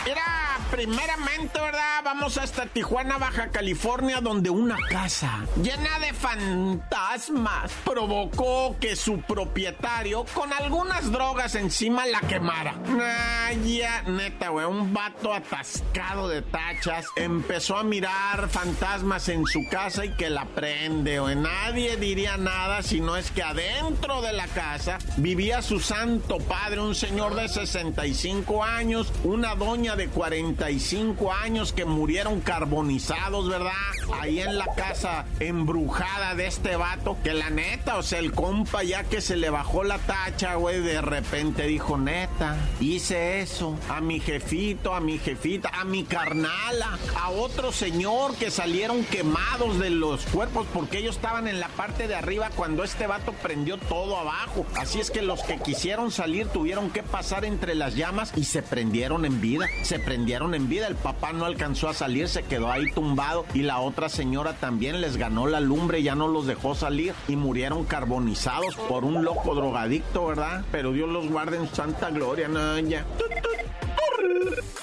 Mira, 0.05 0.57
primeramente, 0.71 1.59
¿verdad? 1.59 2.01
Vamos 2.03 2.37
hasta 2.37 2.65
Tijuana, 2.65 3.17
Baja 3.17 3.49
California, 3.49 4.19
donde 4.21 4.49
una 4.49 4.77
casa 4.89 5.45
llena 5.61 5.99
de 5.99 6.13
fantasmas 6.13 7.71
provocó 7.83 8.75
que 8.79 8.95
su 8.95 9.21
propietario, 9.21 10.25
con 10.33 10.51
algunas 10.53 11.11
drogas 11.11 11.55
encima, 11.55 12.05
la 12.05 12.19
quemara. 12.21 12.75
Ay, 13.47 13.74
neta, 14.07 14.49
güey, 14.49 14.65
un 14.65 14.93
vato 14.93 15.33
atascado 15.33 16.27
de 16.27 16.41
tachas 16.41 17.05
empezó 17.15 17.77
a 17.77 17.83
mirar 17.83 18.47
fantasmas 18.49 19.29
en 19.29 19.45
su 19.45 19.67
casa 19.69 20.05
y 20.05 20.11
que 20.11 20.29
la 20.29 20.45
prende, 20.45 21.19
güey. 21.19 21.35
Nadie 21.35 21.97
diría 21.97 22.37
nada 22.37 22.83
si 22.83 23.01
no 23.01 23.17
es 23.17 23.31
que 23.31 23.43
adentro 23.43 24.21
de 24.21 24.33
la 24.33 24.47
casa 24.47 24.97
vivía 25.17 25.61
su 25.61 25.79
santo 25.79 26.37
padre, 26.39 26.79
un 26.79 26.95
señor 26.95 27.35
de 27.35 27.47
65 27.49 28.63
años, 28.63 29.11
una 29.23 29.55
doña 29.55 29.95
de 29.95 30.07
45 30.07 31.33
años 31.33 31.73
que 31.73 31.85
murieron 31.85 32.41
carbonizados, 32.41 33.49
¿verdad? 33.49 33.71
Ahí 34.13 34.39
en 34.39 34.57
la 34.57 34.73
casa 34.75 35.25
embrujada 35.39 36.35
de 36.35 36.47
este 36.47 36.75
vato, 36.75 37.17
que 37.23 37.33
la 37.33 37.49
neta, 37.49 37.97
o 37.97 38.03
sea, 38.03 38.19
el 38.19 38.31
compa 38.31 38.83
ya 38.83 39.03
que 39.03 39.21
se 39.21 39.35
le 39.35 39.49
bajó 39.49 39.83
la 39.83 39.97
tacha, 39.99 40.55
güey, 40.55 40.79
de 40.81 41.01
repente 41.01 41.67
dijo, 41.67 41.97
neta, 41.97 42.57
hice 42.79 43.41
eso 43.41 43.64
a 43.89 44.01
mi 44.01 44.19
jefito, 44.19 44.93
a 44.93 44.99
mi 44.99 45.17
jefita, 45.17 45.69
a 45.73 45.83
mi 45.83 46.03
carnala, 46.03 46.97
a 47.21 47.29
otro 47.29 47.71
señor 47.71 48.35
que 48.35 48.51
salieron 48.51 49.03
quemados 49.05 49.79
de 49.79 49.89
los 49.89 50.25
cuerpos 50.25 50.67
porque 50.73 50.99
ellos 50.99 51.15
estaban 51.15 51.47
en 51.47 51.59
la 51.59 51.69
parte 51.69 52.07
de 52.07 52.15
arriba 52.15 52.49
cuando 52.55 52.83
este 52.83 53.07
vato 53.07 53.33
prendió 53.33 53.77
todo 53.77 54.17
abajo. 54.17 54.65
Así 54.75 54.99
es 54.99 55.11
que 55.11 55.21
los 55.21 55.41
que 55.43 55.59
quisieron 55.59 56.11
salir 56.11 56.47
tuvieron 56.47 56.89
que 56.89 57.03
pasar 57.03 57.45
entre 57.45 57.75
las 57.75 57.95
llamas 57.95 58.31
y 58.35 58.43
se 58.43 58.61
prendieron 58.61 59.25
en 59.25 59.41
vida, 59.41 59.65
se 59.83 59.99
prendieron 59.99 60.53
en 60.53 60.69
vida. 60.69 60.87
El 60.87 60.95
papá 60.95 61.33
no 61.33 61.45
alcanzó 61.45 61.89
a 61.89 61.93
salir, 61.93 62.27
se 62.27 62.43
quedó 62.43 62.71
ahí 62.71 62.91
tumbado 62.91 63.45
y 63.53 63.61
la 63.61 63.79
otra 63.79 64.09
señora 64.09 64.53
también 64.53 65.01
les 65.01 65.17
ganó 65.17 65.47
la 65.47 65.59
lumbre, 65.59 66.03
ya 66.03 66.15
no 66.15 66.27
los 66.27 66.45
dejó 66.45 66.75
salir 66.75 67.13
y 67.27 67.35
murieron 67.35 67.85
carbonizados 67.85 68.75
por 68.75 69.03
un 69.03 69.23
loco 69.23 69.55
drogadicto, 69.55 70.27
¿verdad? 70.27 70.63
Pero 70.71 70.91
Dios 70.91 71.09
los 71.09 71.27
guarde 71.29 71.57
en 71.57 71.73
santa 71.73 72.09
gloria, 72.09 72.47
no, 72.47 72.77
ya. 72.79 73.05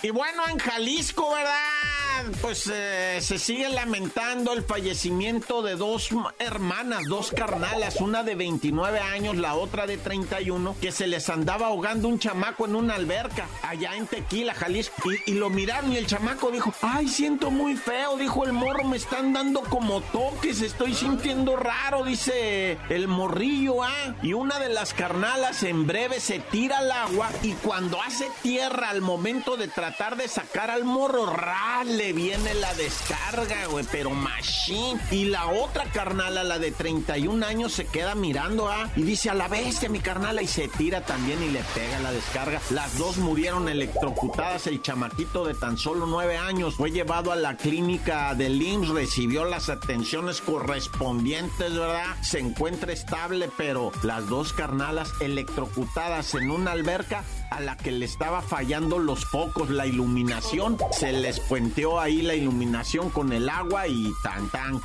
Y 0.04 0.10
bueno, 0.10 0.42
en 0.48 0.58
Jalisco, 0.58 1.32
¿verdad? 1.32 2.32
Pues 2.40 2.68
eh, 2.72 3.18
se 3.20 3.38
sigue 3.38 3.68
lamentando 3.68 4.52
el 4.52 4.64
fallecimiento 4.64 5.62
de 5.62 5.76
dos 5.76 6.08
hermanas, 6.40 7.04
dos 7.08 7.30
carnalas, 7.30 8.00
una 8.00 8.24
de 8.24 8.34
29 8.34 8.98
años, 8.98 9.36
la 9.36 9.54
otra 9.54 9.86
de 9.86 9.98
31, 9.98 10.74
que 10.80 10.90
se 10.90 11.06
les 11.06 11.28
andaba 11.28 11.68
ahogando 11.68 12.08
un 12.08 12.18
chamaco 12.18 12.66
en 12.66 12.74
una 12.74 12.96
alberca 12.96 13.46
allá 13.62 13.96
en 13.96 14.08
Tequila, 14.08 14.54
Jalisco. 14.54 15.12
Y, 15.12 15.32
y 15.32 15.34
lo 15.34 15.50
miraron 15.50 15.92
y 15.92 15.96
el 15.96 16.06
chamaco 16.06 16.50
dijo, 16.50 16.74
ay, 16.82 17.06
siento 17.06 17.52
muy 17.52 17.76
feo, 17.76 18.16
dijo 18.16 18.44
el 18.44 18.52
morro, 18.52 18.84
me 18.84 18.96
están 18.96 19.32
dando 19.32 19.62
como 19.62 20.00
toques, 20.00 20.62
estoy 20.62 20.94
sintiendo 20.94 21.56
raro, 21.56 22.04
dice 22.04 22.76
el 22.88 23.06
morrillo, 23.06 23.84
¿ah? 23.84 24.16
Y 24.22 24.32
una 24.32 24.58
de 24.58 24.68
las 24.68 24.94
carnalas 24.94 25.62
en 25.62 25.86
breve 25.86 26.18
se 26.18 26.40
tira 26.40 26.78
al 26.78 26.90
agua 26.90 27.30
y 27.42 27.52
cuando 27.52 28.02
hace 28.02 28.28
tierra 28.42 28.90
al 28.90 29.00
momento 29.00 29.56
de 29.56 29.68
tratar 29.68 29.91
de 29.92 30.26
sacar 30.26 30.70
al 30.70 30.84
morro, 30.84 31.26
¡ra! 31.26 31.84
le 31.84 32.12
viene 32.12 32.54
la 32.54 32.72
descarga, 32.74 33.66
güey, 33.66 33.84
pero 33.92 34.10
machine. 34.10 34.98
Y 35.10 35.26
la 35.26 35.46
otra 35.46 35.84
carnala, 35.84 36.42
la 36.42 36.58
de 36.58 36.72
31 36.72 37.44
años, 37.46 37.72
se 37.72 37.86
queda 37.86 38.14
mirando, 38.14 38.68
¿ah? 38.68 38.90
Y 38.96 39.02
dice, 39.02 39.30
a 39.30 39.34
la 39.34 39.48
bestia, 39.48 39.88
mi 39.88 40.00
carnala, 40.00 40.42
y 40.42 40.46
se 40.48 40.66
tira 40.68 41.02
también 41.02 41.42
y 41.42 41.50
le 41.50 41.60
pega 41.74 42.00
la 42.00 42.10
descarga. 42.10 42.60
Las 42.70 42.98
dos 42.98 43.18
murieron 43.18 43.68
electrocutadas. 43.68 44.66
El 44.66 44.82
chamaquito 44.82 45.44
de 45.44 45.54
tan 45.54 45.76
solo 45.76 46.06
9 46.06 46.36
años 46.36 46.74
fue 46.74 46.90
llevado 46.90 47.30
a 47.30 47.36
la 47.36 47.56
clínica 47.56 48.34
del 48.34 48.60
IMSS, 48.60 48.88
recibió 48.90 49.44
las 49.44 49.68
atenciones 49.68 50.40
correspondientes, 50.40 51.74
¿verdad? 51.74 52.16
Se 52.22 52.40
encuentra 52.40 52.92
estable, 52.92 53.50
pero 53.56 53.92
las 54.02 54.28
dos 54.28 54.52
carnalas 54.52 55.12
electrocutadas 55.20 56.34
en 56.34 56.50
una 56.50 56.72
alberca 56.72 57.24
a 57.52 57.60
la 57.60 57.76
que 57.76 57.92
le 57.92 58.04
estaba 58.04 58.40
fallando 58.42 58.98
los 58.98 59.24
focos, 59.26 59.70
la 59.70 59.86
iluminación, 59.86 60.78
se 60.90 61.12
les 61.12 61.38
puenteó 61.40 62.00
ahí 62.00 62.22
la 62.22 62.34
iluminación 62.34 63.10
con 63.10 63.32
el 63.32 63.48
agua 63.48 63.86
y 63.86 64.12
tan 64.22 64.48
tan. 64.48 64.80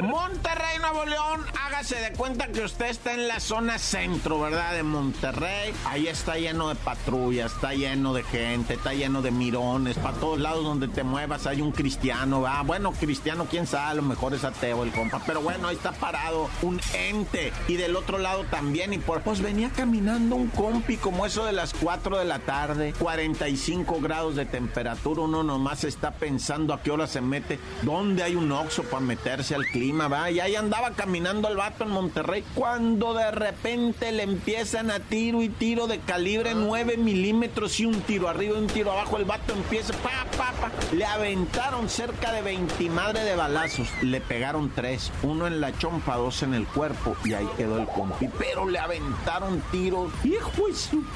Monterrey, 0.00 0.78
Nuevo 0.80 1.04
León, 1.04 1.44
hágase 1.60 1.96
de 1.96 2.12
cuenta 2.12 2.48
que 2.48 2.62
usted 2.62 2.86
está 2.86 3.12
en 3.12 3.28
la 3.28 3.40
zona 3.40 3.78
centro, 3.78 4.40
¿verdad? 4.40 4.72
De 4.74 4.82
Monterrey. 4.82 5.72
Ahí 5.84 6.06
está 6.06 6.36
lleno 6.36 6.68
de 6.68 6.76
patrullas, 6.76 7.52
está 7.52 7.74
lleno 7.74 8.14
de 8.14 8.22
gente, 8.22 8.74
está 8.74 8.94
lleno 8.94 9.20
de 9.20 9.30
mirones. 9.30 9.98
Para 9.98 10.16
todos 10.16 10.40
lados 10.40 10.64
donde 10.64 10.88
te 10.88 11.02
muevas 11.02 11.46
hay 11.46 11.60
un 11.60 11.72
cristiano, 11.72 12.42
¿verdad? 12.42 12.64
Bueno, 12.64 12.92
cristiano, 12.92 13.46
quién 13.50 13.66
sabe, 13.66 13.90
a 13.90 13.94
lo 13.94 14.02
mejor 14.02 14.34
es 14.34 14.44
ateo 14.44 14.82
el 14.82 14.92
compa. 14.92 15.20
Pero 15.26 15.42
bueno, 15.42 15.68
ahí 15.68 15.76
está 15.76 15.92
parado 15.92 16.48
un 16.62 16.80
ente. 16.94 17.52
Y 17.68 17.76
del 17.76 17.96
otro 17.96 18.18
lado 18.18 18.44
también. 18.44 18.92
Y 18.92 18.98
por 18.98 19.20
pues 19.22 19.40
venía 19.42 19.70
caminando 19.70 20.36
un 20.36 20.48
compi 20.48 20.96
como 20.96 21.26
eso 21.26 21.44
de 21.44 21.52
las 21.52 21.74
4 21.74 22.18
de 22.18 22.24
la 22.24 22.38
tarde, 22.38 22.94
45 22.98 24.00
grados 24.00 24.36
de 24.36 24.46
temperatura. 24.46 25.22
Uno 25.22 25.42
nomás 25.42 25.84
está 25.84 26.12
pensando 26.12 26.72
a 26.72 26.82
qué 26.82 26.90
hora 26.90 27.06
se 27.06 27.20
mete, 27.20 27.58
dónde 27.82 28.22
hay 28.22 28.36
un 28.36 28.50
oxo 28.50 28.84
para 28.84 29.00
meterse 29.00 29.41
al 29.50 29.66
clima, 29.66 30.06
va. 30.06 30.30
Y 30.30 30.38
ahí 30.38 30.54
andaba 30.54 30.92
caminando 30.92 31.48
el 31.48 31.56
vato 31.56 31.84
en 31.84 31.90
Monterrey 31.90 32.44
cuando 32.54 33.14
de 33.14 33.30
repente 33.32 34.12
le 34.12 34.22
empiezan 34.22 34.90
a 34.90 35.00
tiro 35.00 35.42
y 35.42 35.48
tiro 35.48 35.88
de 35.88 35.98
calibre 35.98 36.54
9 36.54 36.96
milímetros 36.96 37.80
y 37.80 37.86
un 37.86 38.00
tiro 38.02 38.28
arriba 38.28 38.54
y 38.56 38.60
un 38.60 38.66
tiro 38.68 38.92
abajo. 38.92 39.16
El 39.16 39.24
vato 39.24 39.52
empieza, 39.52 39.92
pa, 39.94 40.24
pa, 40.36 40.52
pa. 40.60 40.70
Le 40.94 41.04
aventaron 41.04 41.88
cerca 41.88 42.32
de 42.32 42.42
20 42.42 42.90
madre 42.90 43.24
de 43.24 43.34
balazos. 43.34 43.88
Le 44.02 44.20
pegaron 44.20 44.70
tres, 44.74 45.10
uno 45.22 45.46
en 45.46 45.60
la 45.60 45.76
chompa, 45.76 46.16
dos 46.16 46.42
en 46.42 46.54
el 46.54 46.66
cuerpo 46.66 47.16
y 47.24 47.34
ahí 47.34 47.48
quedó 47.56 47.78
el 47.78 47.86
compi. 47.86 48.28
Pero 48.38 48.68
le 48.68 48.78
aventaron 48.78 49.62
tiros, 49.72 50.12
viejo 50.22 50.52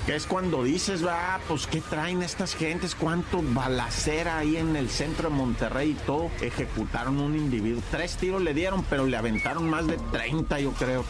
Que 0.06 0.16
es 0.16 0.26
cuando 0.26 0.64
dices, 0.64 1.06
va, 1.06 1.38
pues 1.46 1.66
qué 1.66 1.80
traen 1.80 2.22
estas 2.22 2.54
gentes, 2.54 2.94
cuánto 2.94 3.42
balacera 3.42 4.38
ahí 4.38 4.56
en 4.56 4.76
el 4.76 4.88
centro 4.90 5.30
de 5.30 5.36
Monterrey 5.36 5.90
y 5.90 6.06
todo. 6.06 6.30
Ejecutaron 6.40 7.20
un 7.20 7.36
individuo. 7.36 7.82
Tres 7.90 8.15
tiros 8.16 8.42
le 8.42 8.54
dieron, 8.54 8.84
pero 8.88 9.06
le 9.06 9.16
aventaron 9.16 9.68
más 9.68 9.86
de 9.86 9.98
30, 10.12 10.60
yo 10.60 10.72
creo. 10.72 11.04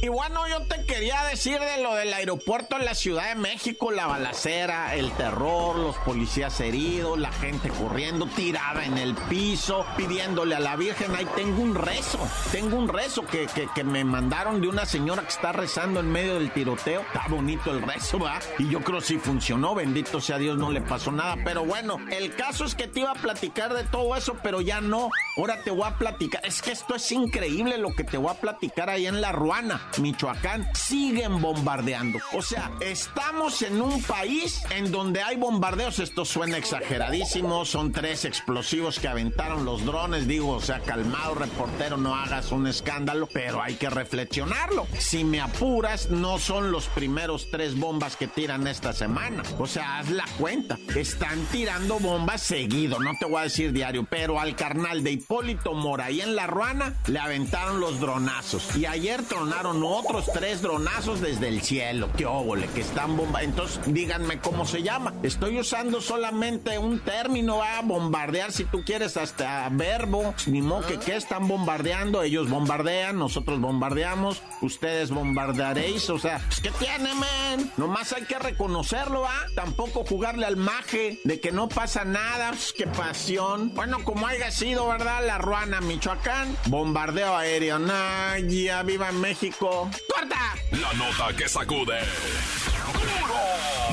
Y 0.00 0.08
bueno, 0.08 0.46
yo 0.46 0.62
te 0.62 0.84
quería 0.84 1.24
decir 1.24 1.58
de 1.58 1.82
lo 1.82 1.94
del 1.94 2.12
aeropuerto 2.12 2.76
en 2.76 2.84
la 2.84 2.94
Ciudad 2.94 3.30
de 3.30 3.34
México, 3.34 3.90
la 3.90 4.06
balacera, 4.06 4.94
el 4.94 5.10
terror, 5.12 5.76
los 5.76 5.96
policías 5.96 6.60
heridos, 6.60 7.18
la 7.18 7.32
gente 7.32 7.68
corriendo, 7.68 8.26
tirada 8.26 8.84
en 8.84 8.96
el 8.96 9.16
piso, 9.28 9.84
pidiéndole 9.96 10.54
a 10.54 10.60
la 10.60 10.76
Virgen, 10.76 11.14
ahí 11.16 11.26
tengo 11.34 11.62
un 11.62 11.74
rezo, 11.74 12.18
tengo 12.52 12.76
un 12.76 12.88
rezo 12.88 13.26
que, 13.26 13.48
que, 13.74 13.82
me 13.82 14.04
mandaron 14.04 14.60
de 14.60 14.68
una 14.68 14.86
señora 14.86 15.22
que 15.22 15.30
está 15.30 15.50
rezando 15.50 15.98
en 15.98 16.12
medio 16.12 16.34
del 16.34 16.52
tiroteo. 16.52 17.00
Está 17.00 17.26
bonito 17.28 17.72
el 17.72 17.82
rezo, 17.82 18.20
¿va? 18.20 18.38
Y 18.58 18.68
yo 18.68 18.80
creo 18.80 19.00
si 19.00 19.18
funcionó, 19.18 19.74
bendito 19.74 20.20
sea 20.20 20.38
Dios, 20.38 20.56
no 20.56 20.70
le 20.70 20.80
pasó 20.80 21.10
nada. 21.10 21.36
Pero 21.44 21.64
bueno, 21.64 21.98
el 22.10 22.34
caso 22.36 22.64
es 22.64 22.76
que 22.76 22.86
te 22.86 23.00
iba 23.00 23.10
a 23.10 23.14
platicar 23.14 23.74
de 23.74 23.82
todo 23.84 24.14
eso, 24.14 24.36
pero 24.42 24.60
ya 24.60 24.80
no. 24.80 25.10
Ahora 25.36 25.62
te 25.62 25.70
voy 25.70 25.88
a 25.88 25.96
platicar. 25.96 26.44
Es 26.44 26.62
que 26.62 26.70
esto 26.70 26.94
es 26.94 27.10
increíble 27.10 27.78
lo 27.78 27.88
que 27.96 28.04
te 28.04 28.16
voy 28.16 28.30
a 28.30 28.40
platicar 28.40 28.90
ahí 28.90 29.06
en 29.06 29.20
La 29.20 29.32
Ruana. 29.32 29.77
Michoacán, 30.00 30.68
siguen 30.74 31.40
bombardeando. 31.40 32.18
O 32.32 32.42
sea, 32.42 32.70
estamos 32.80 33.62
en 33.62 33.80
un 33.80 34.02
país 34.02 34.62
en 34.70 34.90
donde 34.90 35.22
hay 35.22 35.36
bombardeos. 35.36 35.98
Esto 35.98 36.24
suena 36.24 36.56
exageradísimo. 36.56 37.64
Son 37.64 37.92
tres 37.92 38.24
explosivos 38.24 38.98
que 38.98 39.08
aventaron 39.08 39.64
los 39.64 39.84
drones. 39.84 40.26
Digo, 40.26 40.52
o 40.52 40.60
sea, 40.60 40.80
calmado, 40.80 41.34
reportero, 41.34 41.96
no 41.96 42.14
hagas 42.14 42.52
un 42.52 42.66
escándalo, 42.66 43.28
pero 43.32 43.62
hay 43.62 43.74
que 43.74 43.90
reflexionarlo. 43.90 44.86
Si 44.98 45.24
me 45.24 45.40
apuras, 45.40 46.10
no 46.10 46.38
son 46.38 46.70
los 46.70 46.86
primeros 46.86 47.50
tres 47.50 47.78
bombas 47.78 48.16
que 48.16 48.28
tiran 48.28 48.66
esta 48.66 48.92
semana. 48.92 49.42
O 49.58 49.66
sea, 49.66 49.98
haz 49.98 50.10
la 50.10 50.24
cuenta. 50.38 50.78
Están 50.94 51.40
tirando 51.46 51.98
bombas 51.98 52.42
seguido. 52.42 52.98
No 53.00 53.12
te 53.18 53.26
voy 53.26 53.40
a 53.40 53.44
decir 53.44 53.72
diario, 53.72 54.06
pero 54.08 54.40
al 54.40 54.56
carnal 54.56 55.02
de 55.02 55.12
Hipólito 55.12 55.74
Mora 55.74 56.10
y 56.10 56.20
en 56.20 56.36
La 56.36 56.46
Ruana 56.46 56.94
le 57.06 57.18
aventaron 57.18 57.80
los 57.80 58.00
dronazos. 58.00 58.76
Y 58.76 58.86
ayer 58.86 59.22
tronaron 59.22 59.67
otros 59.76 60.26
tres 60.32 60.62
dronazos 60.62 61.20
desde 61.20 61.48
el 61.48 61.62
cielo. 61.62 62.08
¡Qué 62.16 62.26
óvole! 62.26 62.66
Que 62.68 62.80
están 62.80 63.16
bomba. 63.16 63.42
Entonces, 63.42 63.80
díganme 63.86 64.40
cómo 64.40 64.66
se 64.66 64.82
llama. 64.82 65.14
Estoy 65.22 65.58
usando 65.58 66.00
solamente 66.00 66.78
un 66.78 67.00
término 67.00 67.62
a 67.62 67.80
bombardear, 67.82 68.52
si 68.52 68.64
tú 68.64 68.82
quieres, 68.84 69.16
hasta 69.16 69.68
verbo. 69.70 70.34
Ni 70.46 70.62
modo 70.62 70.86
que 70.86 70.98
qué 70.98 71.16
están 71.16 71.48
bombardeando. 71.48 72.22
Ellos 72.22 72.48
bombardean, 72.48 73.18
nosotros 73.18 73.60
bombardeamos, 73.60 74.42
ustedes 74.60 75.10
bombardearéis. 75.10 76.08
O 76.10 76.18
sea, 76.18 76.40
pues, 76.46 76.60
¿qué 76.60 76.70
tiene, 76.78 77.14
man? 77.14 77.72
Nomás 77.76 78.12
hay 78.12 78.22
que 78.22 78.38
reconocerlo, 78.38 79.26
¿ah? 79.26 79.46
Tampoco 79.54 80.04
jugarle 80.04 80.46
al 80.46 80.56
maje 80.56 81.20
de 81.24 81.40
que 81.40 81.52
no 81.52 81.68
pasa 81.68 82.04
nada. 82.04 82.50
Pues, 82.50 82.72
¡Qué 82.76 82.86
pasión! 82.86 83.74
Bueno, 83.74 83.98
como 84.04 84.26
haya 84.26 84.50
sido, 84.50 84.88
¿verdad? 84.88 85.26
La 85.26 85.38
Ruana, 85.38 85.80
Michoacán. 85.80 86.56
Bombardeo 86.66 87.36
aéreo. 87.36 87.78
Naya, 87.78 88.82
viva 88.82 89.12
México. 89.12 89.57
¡Corta! 89.58 90.54
La 90.70 90.92
nota 90.92 91.34
que 91.36 91.48
sacude. 91.48 91.98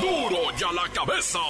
¡Duro 0.00 0.38
ya 0.56 0.70
la 0.72 0.88
cabeza! 0.92 1.40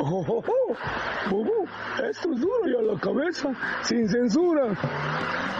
Oh, 0.10 0.26
oh, 0.26 0.42
oh. 0.48 1.66
esto 2.02 2.32
es 2.32 2.40
duro 2.40 2.66
ya 2.66 2.82
la 2.82 2.98
cabeza, 2.98 3.54
sin 3.84 4.08
censura. 4.08 4.74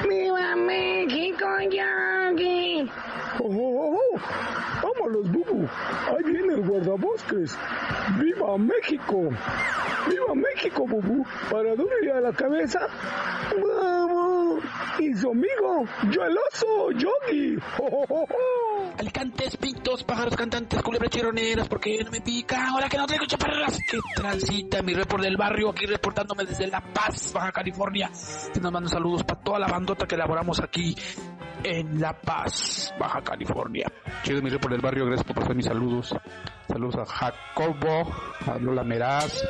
¡Viva 0.08 0.56
México, 0.56 1.46
Yogi! 1.70 2.90
Oh, 3.40 3.50
oh, 3.50 4.00
oh, 4.00 4.20
¡Vámonos, 4.82 5.30
Bubu! 5.34 5.68
Ahí 6.08 6.24
viene 6.24 6.54
el 6.54 6.66
guardabosques. 6.66 7.58
¡Viva 8.22 8.58
México! 8.58 9.30
¡Viva 10.10 10.34
México, 10.34 10.88
Bubu! 10.88 11.26
Para 11.52 11.76
duro 11.76 11.92
a 12.16 12.22
la 12.22 12.32
cabeza. 12.32 12.88
¡Vamos! 13.62 14.64
Y 15.00 15.14
su 15.14 15.30
amigo, 15.30 15.84
yo 16.10 16.24
el 16.24 16.38
oso, 16.38 16.92
Yogi. 16.92 17.58
Alicantes, 18.98 19.58
pintos, 19.58 20.04
pájaros 20.04 20.36
cantantes, 20.36 20.82
culebras 20.82 21.12
chironeras, 21.12 21.68
porque 21.68 22.04
no 22.04 22.12
me 22.12 22.22
pica? 22.22 22.68
Ahora 22.70 22.90
que 22.90 22.98
no 22.98 23.06
traigo 23.06 23.26
chaparras. 23.26 23.78
Que 23.78 24.00
transita 24.16 24.82
mi 24.82 24.94
report 24.94 25.24
del 25.24 25.38
barrio, 25.38 25.70
aquí 25.70 25.86
reportándome 25.86 26.46
desde 26.46 26.68
La 26.68 26.82
Paz, 26.82 27.32
Baja 27.34 27.52
California. 27.52 28.10
Y 28.56 28.60
nos 28.60 28.72
mando 28.72 28.90
saludos 28.90 29.24
para 29.24 29.40
toda 29.42 29.60
la 29.60 29.68
bandota 29.68 30.08
que 30.08 30.16
elaboramos 30.16 30.60
aquí 30.60 30.96
en 31.64 32.00
La 32.00 32.14
Paz, 32.20 32.94
Baja 33.00 33.22
California. 33.22 33.92
Chido 34.24 34.42
mi 34.42 34.50
report 34.50 34.72
del 34.72 34.82
barrio, 34.82 35.06
gracias 35.06 35.28
por 35.28 35.36
pasar 35.36 35.56
mis 35.56 35.66
saludos. 35.66 36.16
Saludos 36.68 36.96
a 36.98 37.06
Jacobo, 37.06 38.12
a 38.46 38.58
Lola 38.60 38.84
Meraz, 38.84 39.44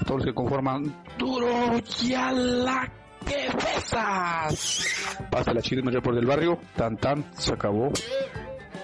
a 0.00 0.04
todos 0.04 0.20
los 0.20 0.26
que 0.26 0.34
conforman 0.34 1.04
Duro 1.18 1.78
ya 2.02 2.32
la 2.32 2.90
que 3.24 3.48
besas. 3.54 4.86
Pasa 5.30 5.52
la 5.52 5.62
chido 5.62 5.82
mi 5.82 5.92
report 5.92 6.16
del 6.16 6.26
barrio, 6.26 6.58
tan 6.76 6.96
tan, 6.96 7.24
se 7.34 7.52
acabó. 7.52 7.90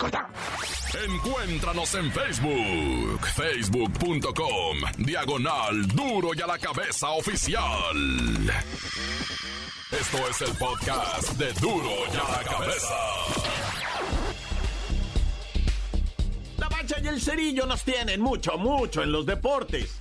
Corta. 0.00 0.26
Encuéntranos 1.04 1.94
en 1.94 2.10
Facebook, 2.10 3.20
facebook.com, 3.36 4.78
diagonal 4.96 5.86
duro 5.88 6.30
y 6.34 6.40
a 6.40 6.46
la 6.46 6.58
cabeza 6.58 7.10
oficial. 7.10 8.50
Esto 9.92 10.18
es 10.30 10.40
el 10.40 10.56
podcast 10.56 11.32
de 11.32 11.52
duro 11.52 11.90
y 12.10 12.16
a 12.16 12.38
la 12.38 12.44
cabeza. 12.44 12.94
La 16.56 16.70
mancha 16.70 16.96
y 17.02 17.06
el 17.06 17.20
cerillo 17.20 17.66
nos 17.66 17.82
tienen 17.84 18.22
mucho, 18.22 18.56
mucho 18.56 19.02
en 19.02 19.12
los 19.12 19.26
deportes. 19.26 20.00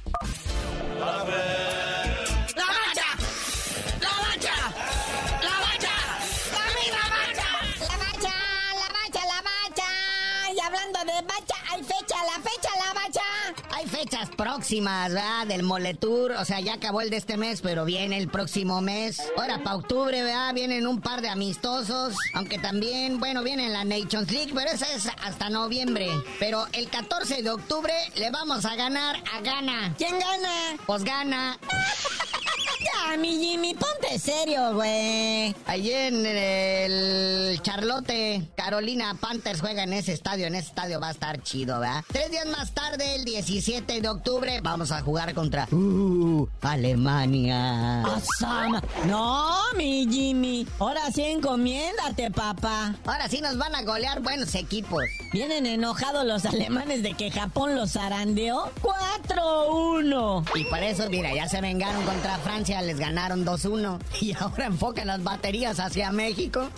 Próximas, 14.69 15.11
¿verdad? 15.11 15.47
Del 15.47 15.63
Moletour. 15.63 16.33
O 16.33 16.45
sea, 16.45 16.59
ya 16.59 16.75
acabó 16.75 17.01
el 17.01 17.09
de 17.09 17.17
este 17.17 17.37
mes, 17.37 17.61
pero 17.61 17.85
viene 17.85 18.19
el 18.19 18.27
próximo 18.27 18.81
mes. 18.81 19.19
Ahora, 19.35 19.63
para 19.63 19.77
octubre, 19.77 20.21
¿verdad? 20.21 20.53
Vienen 20.53 20.85
un 20.85 21.01
par 21.01 21.21
de 21.21 21.29
amistosos. 21.29 22.15
Aunque 22.35 22.59
también, 22.59 23.19
bueno, 23.19 23.41
viene 23.41 23.67
la 23.69 23.83
Nations 23.83 24.29
League, 24.31 24.51
pero 24.53 24.69
esa 24.69 24.85
es 24.93 25.07
hasta 25.23 25.49
noviembre. 25.49 26.11
Pero 26.37 26.67
el 26.73 26.87
14 26.87 27.41
de 27.41 27.49
octubre 27.49 27.93
le 28.15 28.29
vamos 28.29 28.63
a 28.65 28.75
ganar 28.75 29.15
a 29.33 29.41
Gana. 29.41 29.95
¿Quién 29.97 30.19
gana? 30.19 30.77
Pues 30.85 31.03
gana. 31.03 31.57
Ya, 33.07 33.17
mi 33.17 33.37
Jimmy, 33.37 33.73
ponte 33.73 34.19
serio, 34.19 34.73
güey. 34.73 35.55
Allí 35.65 35.91
en 35.91 36.25
el 36.25 37.61
Charlotte, 37.61 38.49
Carolina 38.55 39.15
Panthers 39.19 39.61
juega 39.61 39.83
en 39.83 39.93
ese 39.93 40.13
estadio. 40.13 40.47
En 40.47 40.55
ese 40.55 40.69
estadio 40.69 40.99
va 40.99 41.09
a 41.09 41.11
estar 41.11 41.41
chido, 41.41 41.79
¿verdad? 41.79 42.03
Tres 42.11 42.31
días 42.31 42.45
más 42.47 42.71
tarde, 42.73 43.15
el 43.15 43.25
17 43.25 44.01
de 44.01 44.09
octubre, 44.09 44.59
vamos 44.61 44.91
a 44.91 45.01
jugar 45.01 45.33
contra 45.33 45.67
uh, 45.71 46.47
Alemania. 46.61 48.03
No, 49.05 49.53
mi 49.75 50.07
Jimmy. 50.09 50.67
Ahora 50.79 51.11
sí 51.13 51.23
encomiéndate, 51.23 52.31
papá. 52.31 52.95
Ahora 53.05 53.27
sí 53.29 53.41
nos 53.41 53.57
van 53.57 53.75
a 53.75 53.83
golear 53.83 54.21
buenos 54.21 54.55
equipos. 54.55 55.03
Vienen 55.31 55.65
enojados 55.65 56.25
los 56.25 56.45
alemanes 56.45 57.03
de 57.03 57.13
que 57.13 57.31
Japón 57.31 57.75
los 57.75 57.93
zarandeó 57.93 58.71
4-1. 58.81 60.45
Y 60.55 60.63
por 60.65 60.83
eso, 60.83 61.09
mira, 61.09 61.33
ya 61.33 61.47
se 61.47 61.61
vengaron 61.61 62.03
contra 62.03 62.37
Francia, 62.39 62.81
les 62.89 62.99
ganaron 62.99 63.45
2-1. 63.45 63.99
Y 64.21 64.35
ahora 64.35 64.65
enfocan 64.65 65.07
las 65.07 65.23
baterías 65.23 65.79
hacia 65.79 66.11
México. 66.11 66.69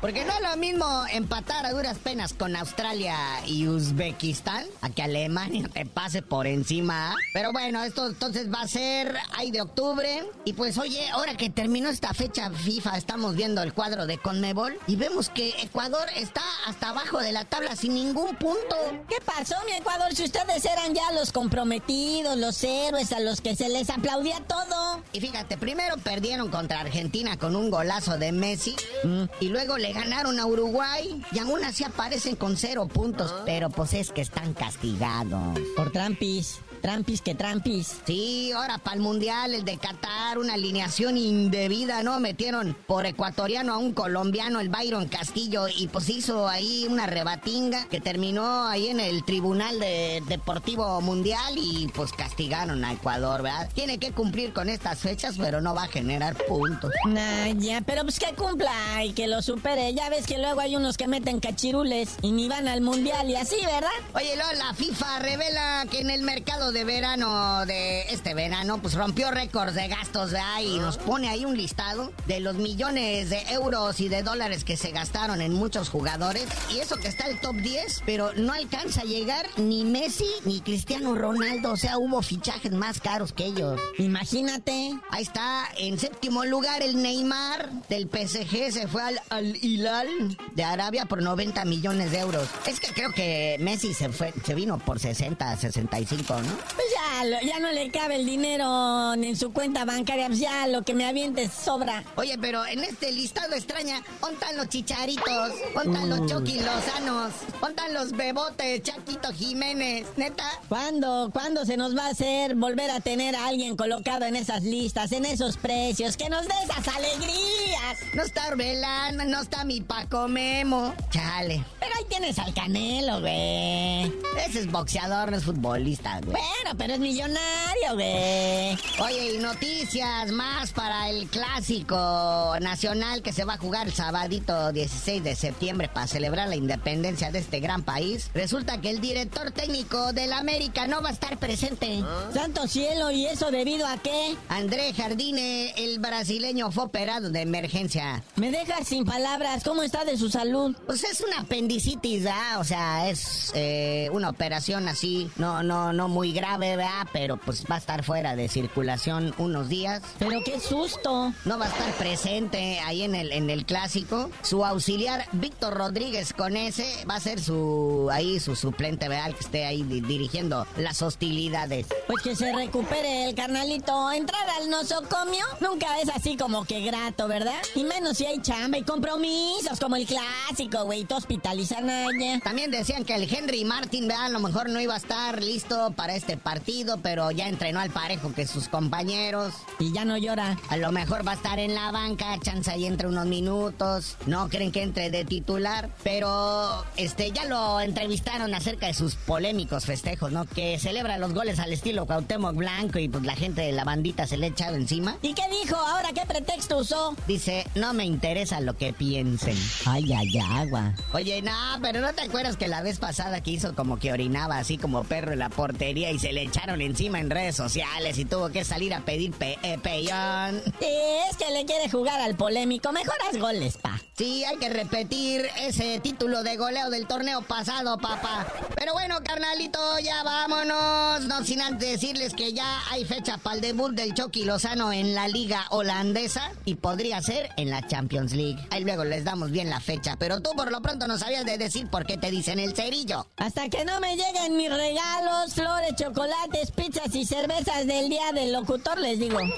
Porque 0.00 0.24
no 0.24 0.32
es 0.32 0.40
lo 0.42 0.56
mismo 0.56 1.04
empatar 1.12 1.64
a 1.64 1.72
duras 1.72 1.98
penas 1.98 2.32
con 2.32 2.56
Australia 2.56 3.16
y 3.46 3.68
Uzbekistán 3.68 4.66
a 4.80 4.90
que 4.90 5.02
Alemania 5.02 5.68
te 5.72 5.86
pase 5.86 6.22
por 6.22 6.46
encima. 6.46 7.14
Pero 7.32 7.52
bueno, 7.52 7.84
esto 7.84 8.08
entonces 8.08 8.52
va 8.52 8.62
a 8.62 8.68
ser 8.68 9.14
ahí 9.36 9.50
de 9.50 9.60
octubre. 9.60 10.24
Y 10.44 10.54
pues 10.54 10.78
oye, 10.78 11.08
ahora 11.10 11.36
que 11.36 11.50
terminó 11.50 11.88
esta 11.90 12.14
fecha 12.14 12.50
FIFA, 12.50 12.96
estamos 12.96 13.36
viendo 13.36 13.62
el 13.62 13.74
cuadro 13.74 14.06
de 14.06 14.18
Conmebol 14.18 14.76
y 14.86 14.96
vemos 14.96 15.28
que 15.28 15.50
Ecuador 15.62 16.06
está 16.16 16.42
hasta 16.66 16.88
abajo 16.88 17.18
de 17.18 17.32
la 17.32 17.44
tabla 17.44 17.76
sin 17.76 17.94
ningún 17.94 18.34
punto. 18.36 18.76
¿Qué 19.08 19.16
pasó, 19.24 19.54
mi 19.66 19.72
Ecuador? 19.72 20.14
Si 20.14 20.24
ustedes 20.24 20.64
eran 20.64 20.94
ya 20.94 21.12
los 21.12 21.30
comprometidos, 21.32 22.36
los 22.36 22.64
héroes 22.64 23.12
a 23.12 23.20
los 23.20 23.40
que 23.40 23.54
se 23.54 23.68
les 23.68 23.90
aplaudía 23.90 24.40
todo. 24.48 24.77
Y 25.12 25.20
fíjate, 25.20 25.56
primero 25.56 25.96
perdieron 25.96 26.50
contra 26.50 26.80
Argentina 26.80 27.36
con 27.38 27.56
un 27.56 27.70
golazo 27.70 28.18
de 28.18 28.32
Messi 28.32 28.76
Mm. 29.04 29.24
y 29.40 29.48
luego 29.48 29.78
le 29.78 29.92
ganaron 29.92 30.38
a 30.40 30.46
Uruguay 30.46 31.22
y 31.32 31.38
aún 31.38 31.64
así 31.64 31.84
aparecen 31.84 32.36
con 32.36 32.56
cero 32.56 32.88
puntos, 32.88 33.32
pero 33.44 33.70
pues 33.70 33.94
es 33.94 34.10
que 34.10 34.20
están 34.20 34.54
castigados. 34.54 35.58
Por 35.76 35.92
trampis. 35.92 36.60
Trampis 36.80 37.20
que 37.20 37.34
trampis. 37.34 37.96
Sí, 38.06 38.52
ahora 38.52 38.78
para 38.78 38.96
el 38.96 39.02
Mundial, 39.02 39.54
el 39.54 39.64
de 39.64 39.78
Qatar, 39.78 40.38
una 40.38 40.54
alineación 40.54 41.16
indebida, 41.16 42.02
¿no? 42.02 42.20
Metieron 42.20 42.76
por 42.86 43.06
ecuatoriano 43.06 43.74
a 43.74 43.78
un 43.78 43.92
colombiano, 43.92 44.60
el 44.60 44.68
Byron 44.68 45.08
Castillo, 45.08 45.68
y 45.68 45.88
pues 45.88 46.08
hizo 46.08 46.48
ahí 46.48 46.86
una 46.88 47.06
rebatinga 47.06 47.86
que 47.88 48.00
terminó 48.00 48.66
ahí 48.66 48.88
en 48.88 49.00
el 49.00 49.24
Tribunal 49.24 49.80
de 49.80 50.22
Deportivo 50.26 51.00
Mundial 51.00 51.54
y 51.56 51.88
pues 51.88 52.12
castigaron 52.12 52.84
a 52.84 52.92
Ecuador, 52.92 53.42
¿verdad? 53.42 53.68
Tiene 53.74 53.98
que 53.98 54.12
cumplir 54.12 54.52
con 54.52 54.68
estas 54.68 54.98
fechas, 55.00 55.36
pero 55.38 55.60
no 55.60 55.74
va 55.74 55.84
a 55.84 55.88
generar 55.88 56.36
puntos. 56.46 56.92
Nah, 57.06 57.48
ya, 57.56 57.80
pero 57.80 58.02
pues 58.02 58.18
que 58.18 58.34
cumpla 58.34 59.04
y 59.04 59.12
que 59.12 59.26
lo 59.26 59.42
supere. 59.42 59.92
Ya 59.94 60.08
ves 60.08 60.26
que 60.26 60.38
luego 60.38 60.60
hay 60.60 60.76
unos 60.76 60.96
que 60.96 61.06
meten 61.06 61.40
cachirules 61.40 62.16
y 62.22 62.32
ni 62.32 62.48
van 62.48 62.68
al 62.68 62.80
mundial 62.80 63.28
y 63.28 63.36
así, 63.36 63.56
¿verdad? 63.64 63.88
Oye, 64.14 64.36
luego 64.36 64.52
la 64.52 64.74
FIFA 64.74 65.18
revela 65.20 65.86
que 65.90 66.00
en 66.00 66.10
el 66.10 66.22
mercado 66.22 66.67
de 66.72 66.84
verano 66.84 67.64
de 67.66 68.02
este 68.10 68.34
verano, 68.34 68.78
pues 68.82 68.94
rompió 68.94 69.30
récords 69.30 69.74
de 69.74 69.88
gastos, 69.88 70.32
¿verdad? 70.32 70.60
Y 70.60 70.78
nos 70.78 70.98
pone 70.98 71.28
ahí 71.28 71.44
un 71.44 71.56
listado 71.56 72.12
de 72.26 72.40
los 72.40 72.56
millones 72.56 73.30
de 73.30 73.40
euros 73.50 74.00
y 74.00 74.08
de 74.08 74.22
dólares 74.22 74.64
que 74.64 74.76
se 74.76 74.90
gastaron 74.90 75.40
en 75.40 75.54
muchos 75.54 75.88
jugadores. 75.88 76.46
Y 76.70 76.78
eso 76.78 76.96
que 76.96 77.08
está 77.08 77.26
el 77.26 77.40
top 77.40 77.56
10, 77.56 78.02
pero 78.04 78.32
no 78.34 78.52
alcanza 78.52 79.02
a 79.02 79.04
llegar 79.04 79.46
ni 79.56 79.84
Messi 79.84 80.28
ni 80.44 80.60
Cristiano 80.60 81.14
Ronaldo. 81.14 81.72
O 81.72 81.76
sea, 81.76 81.98
hubo 81.98 82.22
fichajes 82.22 82.72
más 82.72 83.00
caros 83.00 83.32
que 83.32 83.46
ellos. 83.46 83.80
Imagínate. 83.98 84.92
Ahí 85.10 85.22
está, 85.22 85.68
en 85.78 85.98
séptimo 85.98 86.44
lugar 86.44 86.82
el 86.82 87.00
Neymar 87.00 87.70
del 87.88 88.08
PSG 88.08 88.72
se 88.72 88.88
fue 88.88 89.02
al, 89.02 89.20
al 89.30 89.56
Hilal 89.56 90.08
de 90.54 90.64
Arabia 90.64 91.06
por 91.06 91.22
90 91.22 91.64
millones 91.64 92.10
de 92.10 92.18
euros. 92.18 92.48
Es 92.66 92.80
que 92.80 92.92
creo 92.92 93.12
que 93.12 93.56
Messi 93.60 93.94
se 93.94 94.08
fue, 94.10 94.34
se 94.44 94.54
vino 94.54 94.78
por 94.78 94.98
60, 94.98 95.56
65, 95.56 96.34
¿no? 96.42 96.57
Pues 96.74 96.86
ya, 96.94 97.40
ya 97.42 97.58
no 97.58 97.70
le 97.72 97.90
cabe 97.90 98.16
el 98.16 98.26
dinero 98.26 99.14
en 99.14 99.36
su 99.36 99.52
cuenta 99.52 99.84
bancaria. 99.84 100.26
Pues 100.28 100.38
ya 100.38 100.66
lo 100.66 100.82
que 100.82 100.94
me 100.94 101.06
avientes 101.06 101.52
sobra. 101.52 102.04
Oye, 102.16 102.36
pero 102.38 102.64
en 102.66 102.84
este 102.84 103.12
listado 103.12 103.54
extraña, 103.54 104.02
¿ontan 104.20 104.56
los 104.56 104.68
chicharitos? 104.68 105.52
¿Ontan 105.74 106.08
los 106.08 106.26
Chucky 106.26 106.60
Lozanos? 106.60 107.32
¿Ontan 107.60 107.94
los 107.94 108.12
bebotes, 108.12 108.82
Chaquito 108.82 109.32
Jiménez? 109.32 110.06
¿Neta? 110.16 110.44
¿Cuándo? 110.68 111.30
¿Cuándo 111.32 111.64
se 111.64 111.76
nos 111.76 111.96
va 111.96 112.06
a 112.06 112.10
hacer 112.10 112.54
volver 112.54 112.90
a 112.90 113.00
tener 113.00 113.36
a 113.36 113.46
alguien 113.46 113.76
colocado 113.76 114.24
en 114.24 114.36
esas 114.36 114.62
listas, 114.62 115.12
en 115.12 115.24
esos 115.24 115.56
precios? 115.56 116.16
¡Que 116.16 116.28
nos 116.28 116.46
dé 116.46 116.54
esas 116.64 116.88
alegrías! 116.94 117.98
No 118.14 118.22
está 118.22 118.48
Orbelán, 118.48 119.16
no 119.30 119.40
está 119.40 119.64
mi 119.64 119.80
Paco 119.80 120.28
Memo. 120.28 120.94
Chale. 121.10 121.64
Pero 121.80 121.94
ahí 121.96 122.04
tienes 122.08 122.38
al 122.38 122.52
Canelo, 122.54 123.20
güey. 123.20 124.04
Ese 124.46 124.60
es 124.60 124.70
boxeador, 124.70 125.30
no 125.30 125.36
es 125.36 125.44
futbolista, 125.44 126.20
güey. 126.24 126.42
Bueno, 126.48 126.78
pero 126.78 126.94
es 126.94 127.00
millonario, 127.00 127.94
güey. 127.94 128.78
Oye, 129.00 129.34
y 129.34 129.38
noticias 129.38 130.30
más 130.32 130.72
para 130.72 131.10
el 131.10 131.28
clásico 131.28 132.54
nacional 132.60 133.22
que 133.22 133.32
se 133.32 133.44
va 133.44 133.54
a 133.54 133.58
jugar 133.58 133.86
el 133.86 133.92
sabadito 133.92 134.72
16 134.72 135.22
de 135.22 135.36
septiembre 135.36 135.88
para 135.88 136.06
celebrar 136.06 136.48
la 136.48 136.56
independencia 136.56 137.30
de 137.30 137.40
este 137.40 137.60
gran 137.60 137.82
país. 137.82 138.30
Resulta 138.34 138.80
que 138.80 138.90
el 138.90 139.00
director 139.00 139.50
técnico 139.50 140.12
del 140.12 140.32
América 140.32 140.86
no 140.86 141.02
va 141.02 141.10
a 141.10 141.12
estar 141.12 141.38
presente. 141.38 142.02
Santo 142.32 142.66
cielo, 142.66 143.10
¿y 143.10 143.26
eso 143.26 143.50
debido 143.50 143.86
a 143.86 143.98
qué? 143.98 144.36
André 144.48 144.92
Jardine, 144.92 145.74
el 145.76 145.98
brasileño, 145.98 146.70
fue 146.70 146.84
operado 146.84 147.30
de 147.30 147.42
emergencia. 147.42 148.22
Me 148.36 148.50
dejas 148.50 148.88
sin 148.88 149.04
palabras. 149.04 149.64
¿Cómo 149.64 149.82
está 149.82 150.04
de 150.04 150.16
su 150.16 150.30
salud? 150.30 150.74
Pues 150.86 151.04
es 151.04 151.20
una 151.20 151.40
apendicitis, 151.40 152.24
¿verdad? 152.24 152.60
O 152.60 152.64
sea, 152.64 153.08
es 153.08 153.52
eh, 153.54 154.08
una 154.12 154.30
operación 154.30 154.88
así, 154.88 155.30
no, 155.36 155.62
no, 155.62 155.92
no 155.92 156.08
muy 156.08 156.32
grave, 156.38 156.76
¿verdad? 156.76 157.06
Pero 157.12 157.36
pues 157.36 157.64
va 157.70 157.74
a 157.74 157.78
estar 157.78 158.04
fuera 158.04 158.36
de 158.36 158.48
circulación 158.48 159.34
unos 159.38 159.68
días. 159.68 160.02
Pero 160.18 160.40
qué 160.44 160.60
susto. 160.60 161.32
No 161.44 161.58
va 161.58 161.66
a 161.66 161.68
estar 161.68 161.92
presente 161.94 162.78
ahí 162.80 163.02
en 163.02 163.14
el, 163.14 163.32
en 163.32 163.50
el 163.50 163.64
clásico. 163.64 164.30
Su 164.42 164.64
auxiliar, 164.64 165.26
Víctor 165.32 165.74
Rodríguez 165.74 166.32
con 166.32 166.56
ese, 166.56 166.86
va 167.08 167.16
a 167.16 167.20
ser 167.20 167.40
su, 167.40 168.08
ahí 168.12 168.38
su 168.40 168.56
suplente, 168.56 169.08
¿verdad? 169.08 169.28
El 169.28 169.34
que 169.34 169.40
esté 169.44 169.64
ahí 169.66 169.82
di- 169.82 170.00
dirigiendo 170.00 170.66
las 170.76 171.02
hostilidades. 171.02 171.86
Pues 172.06 172.22
que 172.22 172.36
se 172.36 172.52
recupere 172.54 173.28
el 173.28 173.34
carnalito. 173.34 174.12
Entrar 174.12 174.48
al 174.60 174.70
nosocomio 174.70 175.44
nunca 175.60 175.98
es 176.00 176.08
así 176.10 176.36
como 176.36 176.64
que 176.64 176.80
grato, 176.80 177.28
¿verdad? 177.28 177.60
Y 177.74 177.84
menos 177.84 178.16
si 178.18 178.26
hay 178.26 178.40
chamba 178.40 178.78
y 178.78 178.82
compromisos 178.82 179.78
como 179.80 179.96
el 179.96 180.06
clásico, 180.06 180.84
güey. 180.84 181.04
Te 181.04 181.14
hospitalizan 181.14 181.88
allá. 181.90 182.40
También 182.44 182.70
decían 182.70 183.04
que 183.04 183.14
el 183.14 183.32
Henry 183.32 183.64
Martin, 183.64 184.06
¿verdad? 184.08 184.26
A 184.26 184.28
lo 184.30 184.40
mejor 184.40 184.68
no 184.68 184.80
iba 184.80 184.94
a 184.94 184.98
estar 184.98 185.42
listo 185.42 185.92
para 185.96 186.14
este 186.14 186.27
partido, 186.36 186.98
pero 187.02 187.30
ya 187.30 187.48
entrenó 187.48 187.80
al 187.80 187.90
parejo 187.90 188.32
que 188.32 188.46
sus 188.46 188.68
compañeros. 188.68 189.54
Y 189.78 189.92
ya 189.92 190.04
no 190.04 190.16
llora. 190.16 190.56
A 190.68 190.76
lo 190.76 190.92
mejor 190.92 191.26
va 191.26 191.32
a 191.32 191.34
estar 191.34 191.58
en 191.58 191.74
la 191.74 191.90
banca, 191.90 192.38
chance 192.40 192.70
ahí 192.70 192.86
entre 192.86 193.08
unos 193.08 193.26
minutos. 193.26 194.16
No 194.26 194.48
creen 194.48 194.72
que 194.72 194.82
entre 194.82 195.10
de 195.10 195.24
titular, 195.24 195.90
pero 196.02 196.84
este 196.96 197.30
ya 197.30 197.44
lo 197.44 197.80
entrevistaron 197.80 198.54
acerca 198.54 198.86
de 198.86 198.94
sus 198.94 199.14
polémicos 199.14 199.84
festejos, 199.84 200.32
¿no? 200.32 200.44
Que 200.44 200.78
celebra 200.78 201.18
los 201.18 201.32
goles 201.32 201.58
al 201.58 201.72
estilo 201.72 202.06
Cuauhtémoc 202.06 202.54
Blanco 202.54 202.98
y 202.98 203.08
pues 203.08 203.24
la 203.24 203.36
gente 203.36 203.62
de 203.62 203.72
la 203.72 203.84
bandita 203.84 204.26
se 204.26 204.36
le 204.36 204.46
ha 204.46 204.48
echado 204.50 204.76
encima. 204.76 205.16
¿Y 205.22 205.34
qué 205.34 205.42
dijo? 205.62 205.76
¿Ahora 205.76 206.12
qué 206.12 206.22
pretexto 206.26 206.78
usó? 206.78 207.16
Dice, 207.26 207.66
no 207.74 207.94
me 207.94 208.04
interesa 208.04 208.60
lo 208.60 208.76
que 208.76 208.92
piensen. 208.92 209.56
Ay, 209.86 210.12
ay, 210.12 210.38
agua. 210.38 210.94
Oye, 211.12 211.42
no, 211.42 211.52
pero 211.82 212.00
¿no 212.00 212.12
te 212.12 212.22
acuerdas 212.22 212.56
que 212.56 212.68
la 212.68 212.82
vez 212.82 212.98
pasada 212.98 213.42
que 213.42 213.50
hizo 213.50 213.74
como 213.74 213.98
que 213.98 214.12
orinaba 214.12 214.58
así 214.58 214.78
como 214.78 215.04
perro 215.04 215.32
en 215.32 215.38
la 215.38 215.48
portería 215.48 216.10
y 216.10 216.17
se 216.18 216.32
le 216.32 216.42
echaron 216.42 216.80
encima 216.80 217.20
en 217.20 217.30
redes 217.30 217.56
sociales 217.56 218.18
y 218.18 218.24
tuvo 218.24 218.50
que 218.50 218.64
salir 218.64 218.94
a 218.94 219.00
pedir 219.00 219.32
pe 219.32 219.58
eh, 219.62 219.78
peyón? 219.82 220.62
Sí, 220.80 220.86
es 221.30 221.36
que 221.36 221.50
le 221.52 221.64
quiere 221.64 221.88
jugar 221.90 222.20
al 222.20 222.36
polémico. 222.36 222.92
Mejor 222.92 223.16
haz 223.28 223.38
goles, 223.38 223.76
pa. 223.76 224.00
Sí, 224.16 224.44
hay 224.44 224.56
que 224.56 224.68
repetir 224.68 225.48
ese 225.60 226.00
título 226.00 226.42
de 226.42 226.56
goleo 226.56 226.90
del 226.90 227.06
torneo 227.06 227.42
pasado, 227.42 227.98
papá. 227.98 228.46
Pero 228.74 228.92
bueno, 228.92 229.18
carnalito, 229.22 229.78
ya 230.00 230.22
vámonos. 230.24 231.24
No 231.26 231.44
sin 231.44 231.60
antes 231.60 231.92
decirles 231.92 232.34
que 232.34 232.52
ya 232.52 232.82
hay 232.90 233.04
fecha 233.04 233.38
para 233.38 233.56
el 233.56 233.62
debut 233.62 233.92
del 233.92 234.14
Chucky 234.14 234.44
Lozano 234.44 234.92
en 234.92 235.14
la 235.14 235.28
liga 235.28 235.66
holandesa 235.70 236.50
y 236.64 236.74
podría 236.74 237.22
ser 237.22 237.50
en 237.56 237.70
la 237.70 237.86
Champions 237.86 238.32
League. 238.32 238.58
Ahí 238.70 238.82
luego 238.82 239.04
les 239.04 239.24
damos 239.24 239.50
bien 239.50 239.70
la 239.70 239.80
fecha, 239.80 240.16
pero 240.18 240.40
tú 240.40 240.50
por 240.56 240.72
lo 240.72 240.82
pronto 240.82 241.06
no 241.06 241.16
sabías 241.16 241.44
de 241.44 241.56
decir 241.58 241.88
por 241.88 242.04
qué 242.04 242.16
te 242.16 242.30
dicen 242.30 242.58
el 242.58 242.74
cerillo. 242.74 243.26
Hasta 243.36 243.68
que 243.68 243.84
no 243.84 244.00
me 244.00 244.16
lleguen 244.16 244.56
mis 244.56 244.70
regalos, 244.70 245.54
flores, 245.54 245.92
chocolates, 246.08 246.70
pizzas 246.70 247.14
y 247.14 247.24
cervezas 247.24 247.86
del 247.86 248.08
día 248.08 248.32
del 248.32 248.52
locutor, 248.52 248.98
les 248.98 249.18
digo. 249.18 249.38
¡La 249.40 249.50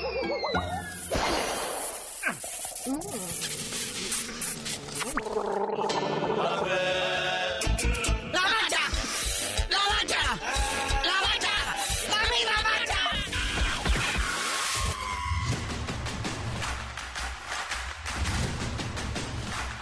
bacha! 8.40 8.82
¡La 9.68 9.78
bacha! 9.78 10.38
¡La 11.04 11.20
bacha! 11.20 11.54
¡La 12.08 12.20
misma 12.30 12.56
bacha! 12.64 13.00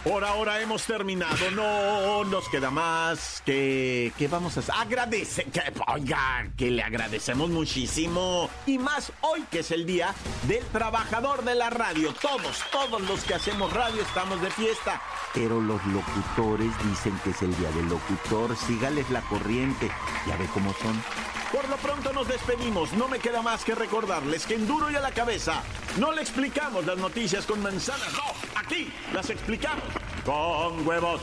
Por 0.04 0.24
ahora 0.24 0.60
hemos 0.60 0.84
terminado. 0.84 1.50
No 1.52 2.24
nos 2.24 2.48
queda 2.50 2.70
más 2.70 3.37
que. 3.48 4.12
¿Qué 4.18 4.28
vamos 4.28 4.56
a 4.56 4.60
hacer? 4.60 4.74
Agradece. 4.76 5.44
Que, 5.44 5.62
oiga, 5.86 6.50
que 6.56 6.70
le 6.70 6.82
agradecemos 6.82 7.48
muchísimo. 7.48 8.50
Y 8.66 8.76
más 8.76 9.10
hoy 9.22 9.42
que 9.50 9.60
es 9.60 9.70
el 9.70 9.86
día 9.86 10.14
del 10.42 10.64
trabajador 10.66 11.42
de 11.44 11.54
la 11.54 11.70
radio. 11.70 12.12
Todos, 12.20 12.62
todos 12.70 13.00
los 13.02 13.24
que 13.24 13.34
hacemos 13.34 13.72
radio 13.72 14.02
estamos 14.02 14.42
de 14.42 14.50
fiesta. 14.50 15.00
Pero 15.32 15.62
los 15.62 15.82
locutores 15.86 16.70
dicen 16.90 17.18
que 17.24 17.30
es 17.30 17.40
el 17.40 17.56
día 17.56 17.70
del 17.70 17.88
locutor. 17.88 18.54
Sígales 18.54 19.08
la 19.08 19.22
corriente. 19.22 19.90
Ya 20.26 20.36
ve 20.36 20.46
cómo 20.52 20.74
son. 20.74 21.02
Por 21.50 21.66
lo 21.70 21.76
pronto 21.76 22.12
nos 22.12 22.28
despedimos. 22.28 22.92
No 22.92 23.08
me 23.08 23.18
queda 23.18 23.40
más 23.40 23.64
que 23.64 23.74
recordarles 23.74 24.44
que 24.44 24.56
en 24.56 24.66
duro 24.66 24.90
y 24.90 24.96
a 24.96 25.00
la 25.00 25.12
cabeza 25.12 25.62
no 25.98 26.12
le 26.12 26.20
explicamos 26.20 26.84
las 26.84 26.98
noticias 26.98 27.46
con 27.46 27.62
manzanas. 27.62 28.12
No, 28.12 28.60
aquí 28.60 28.92
las 29.14 29.30
explicamos 29.30 29.84
con 30.26 30.86
huevos. 30.86 31.22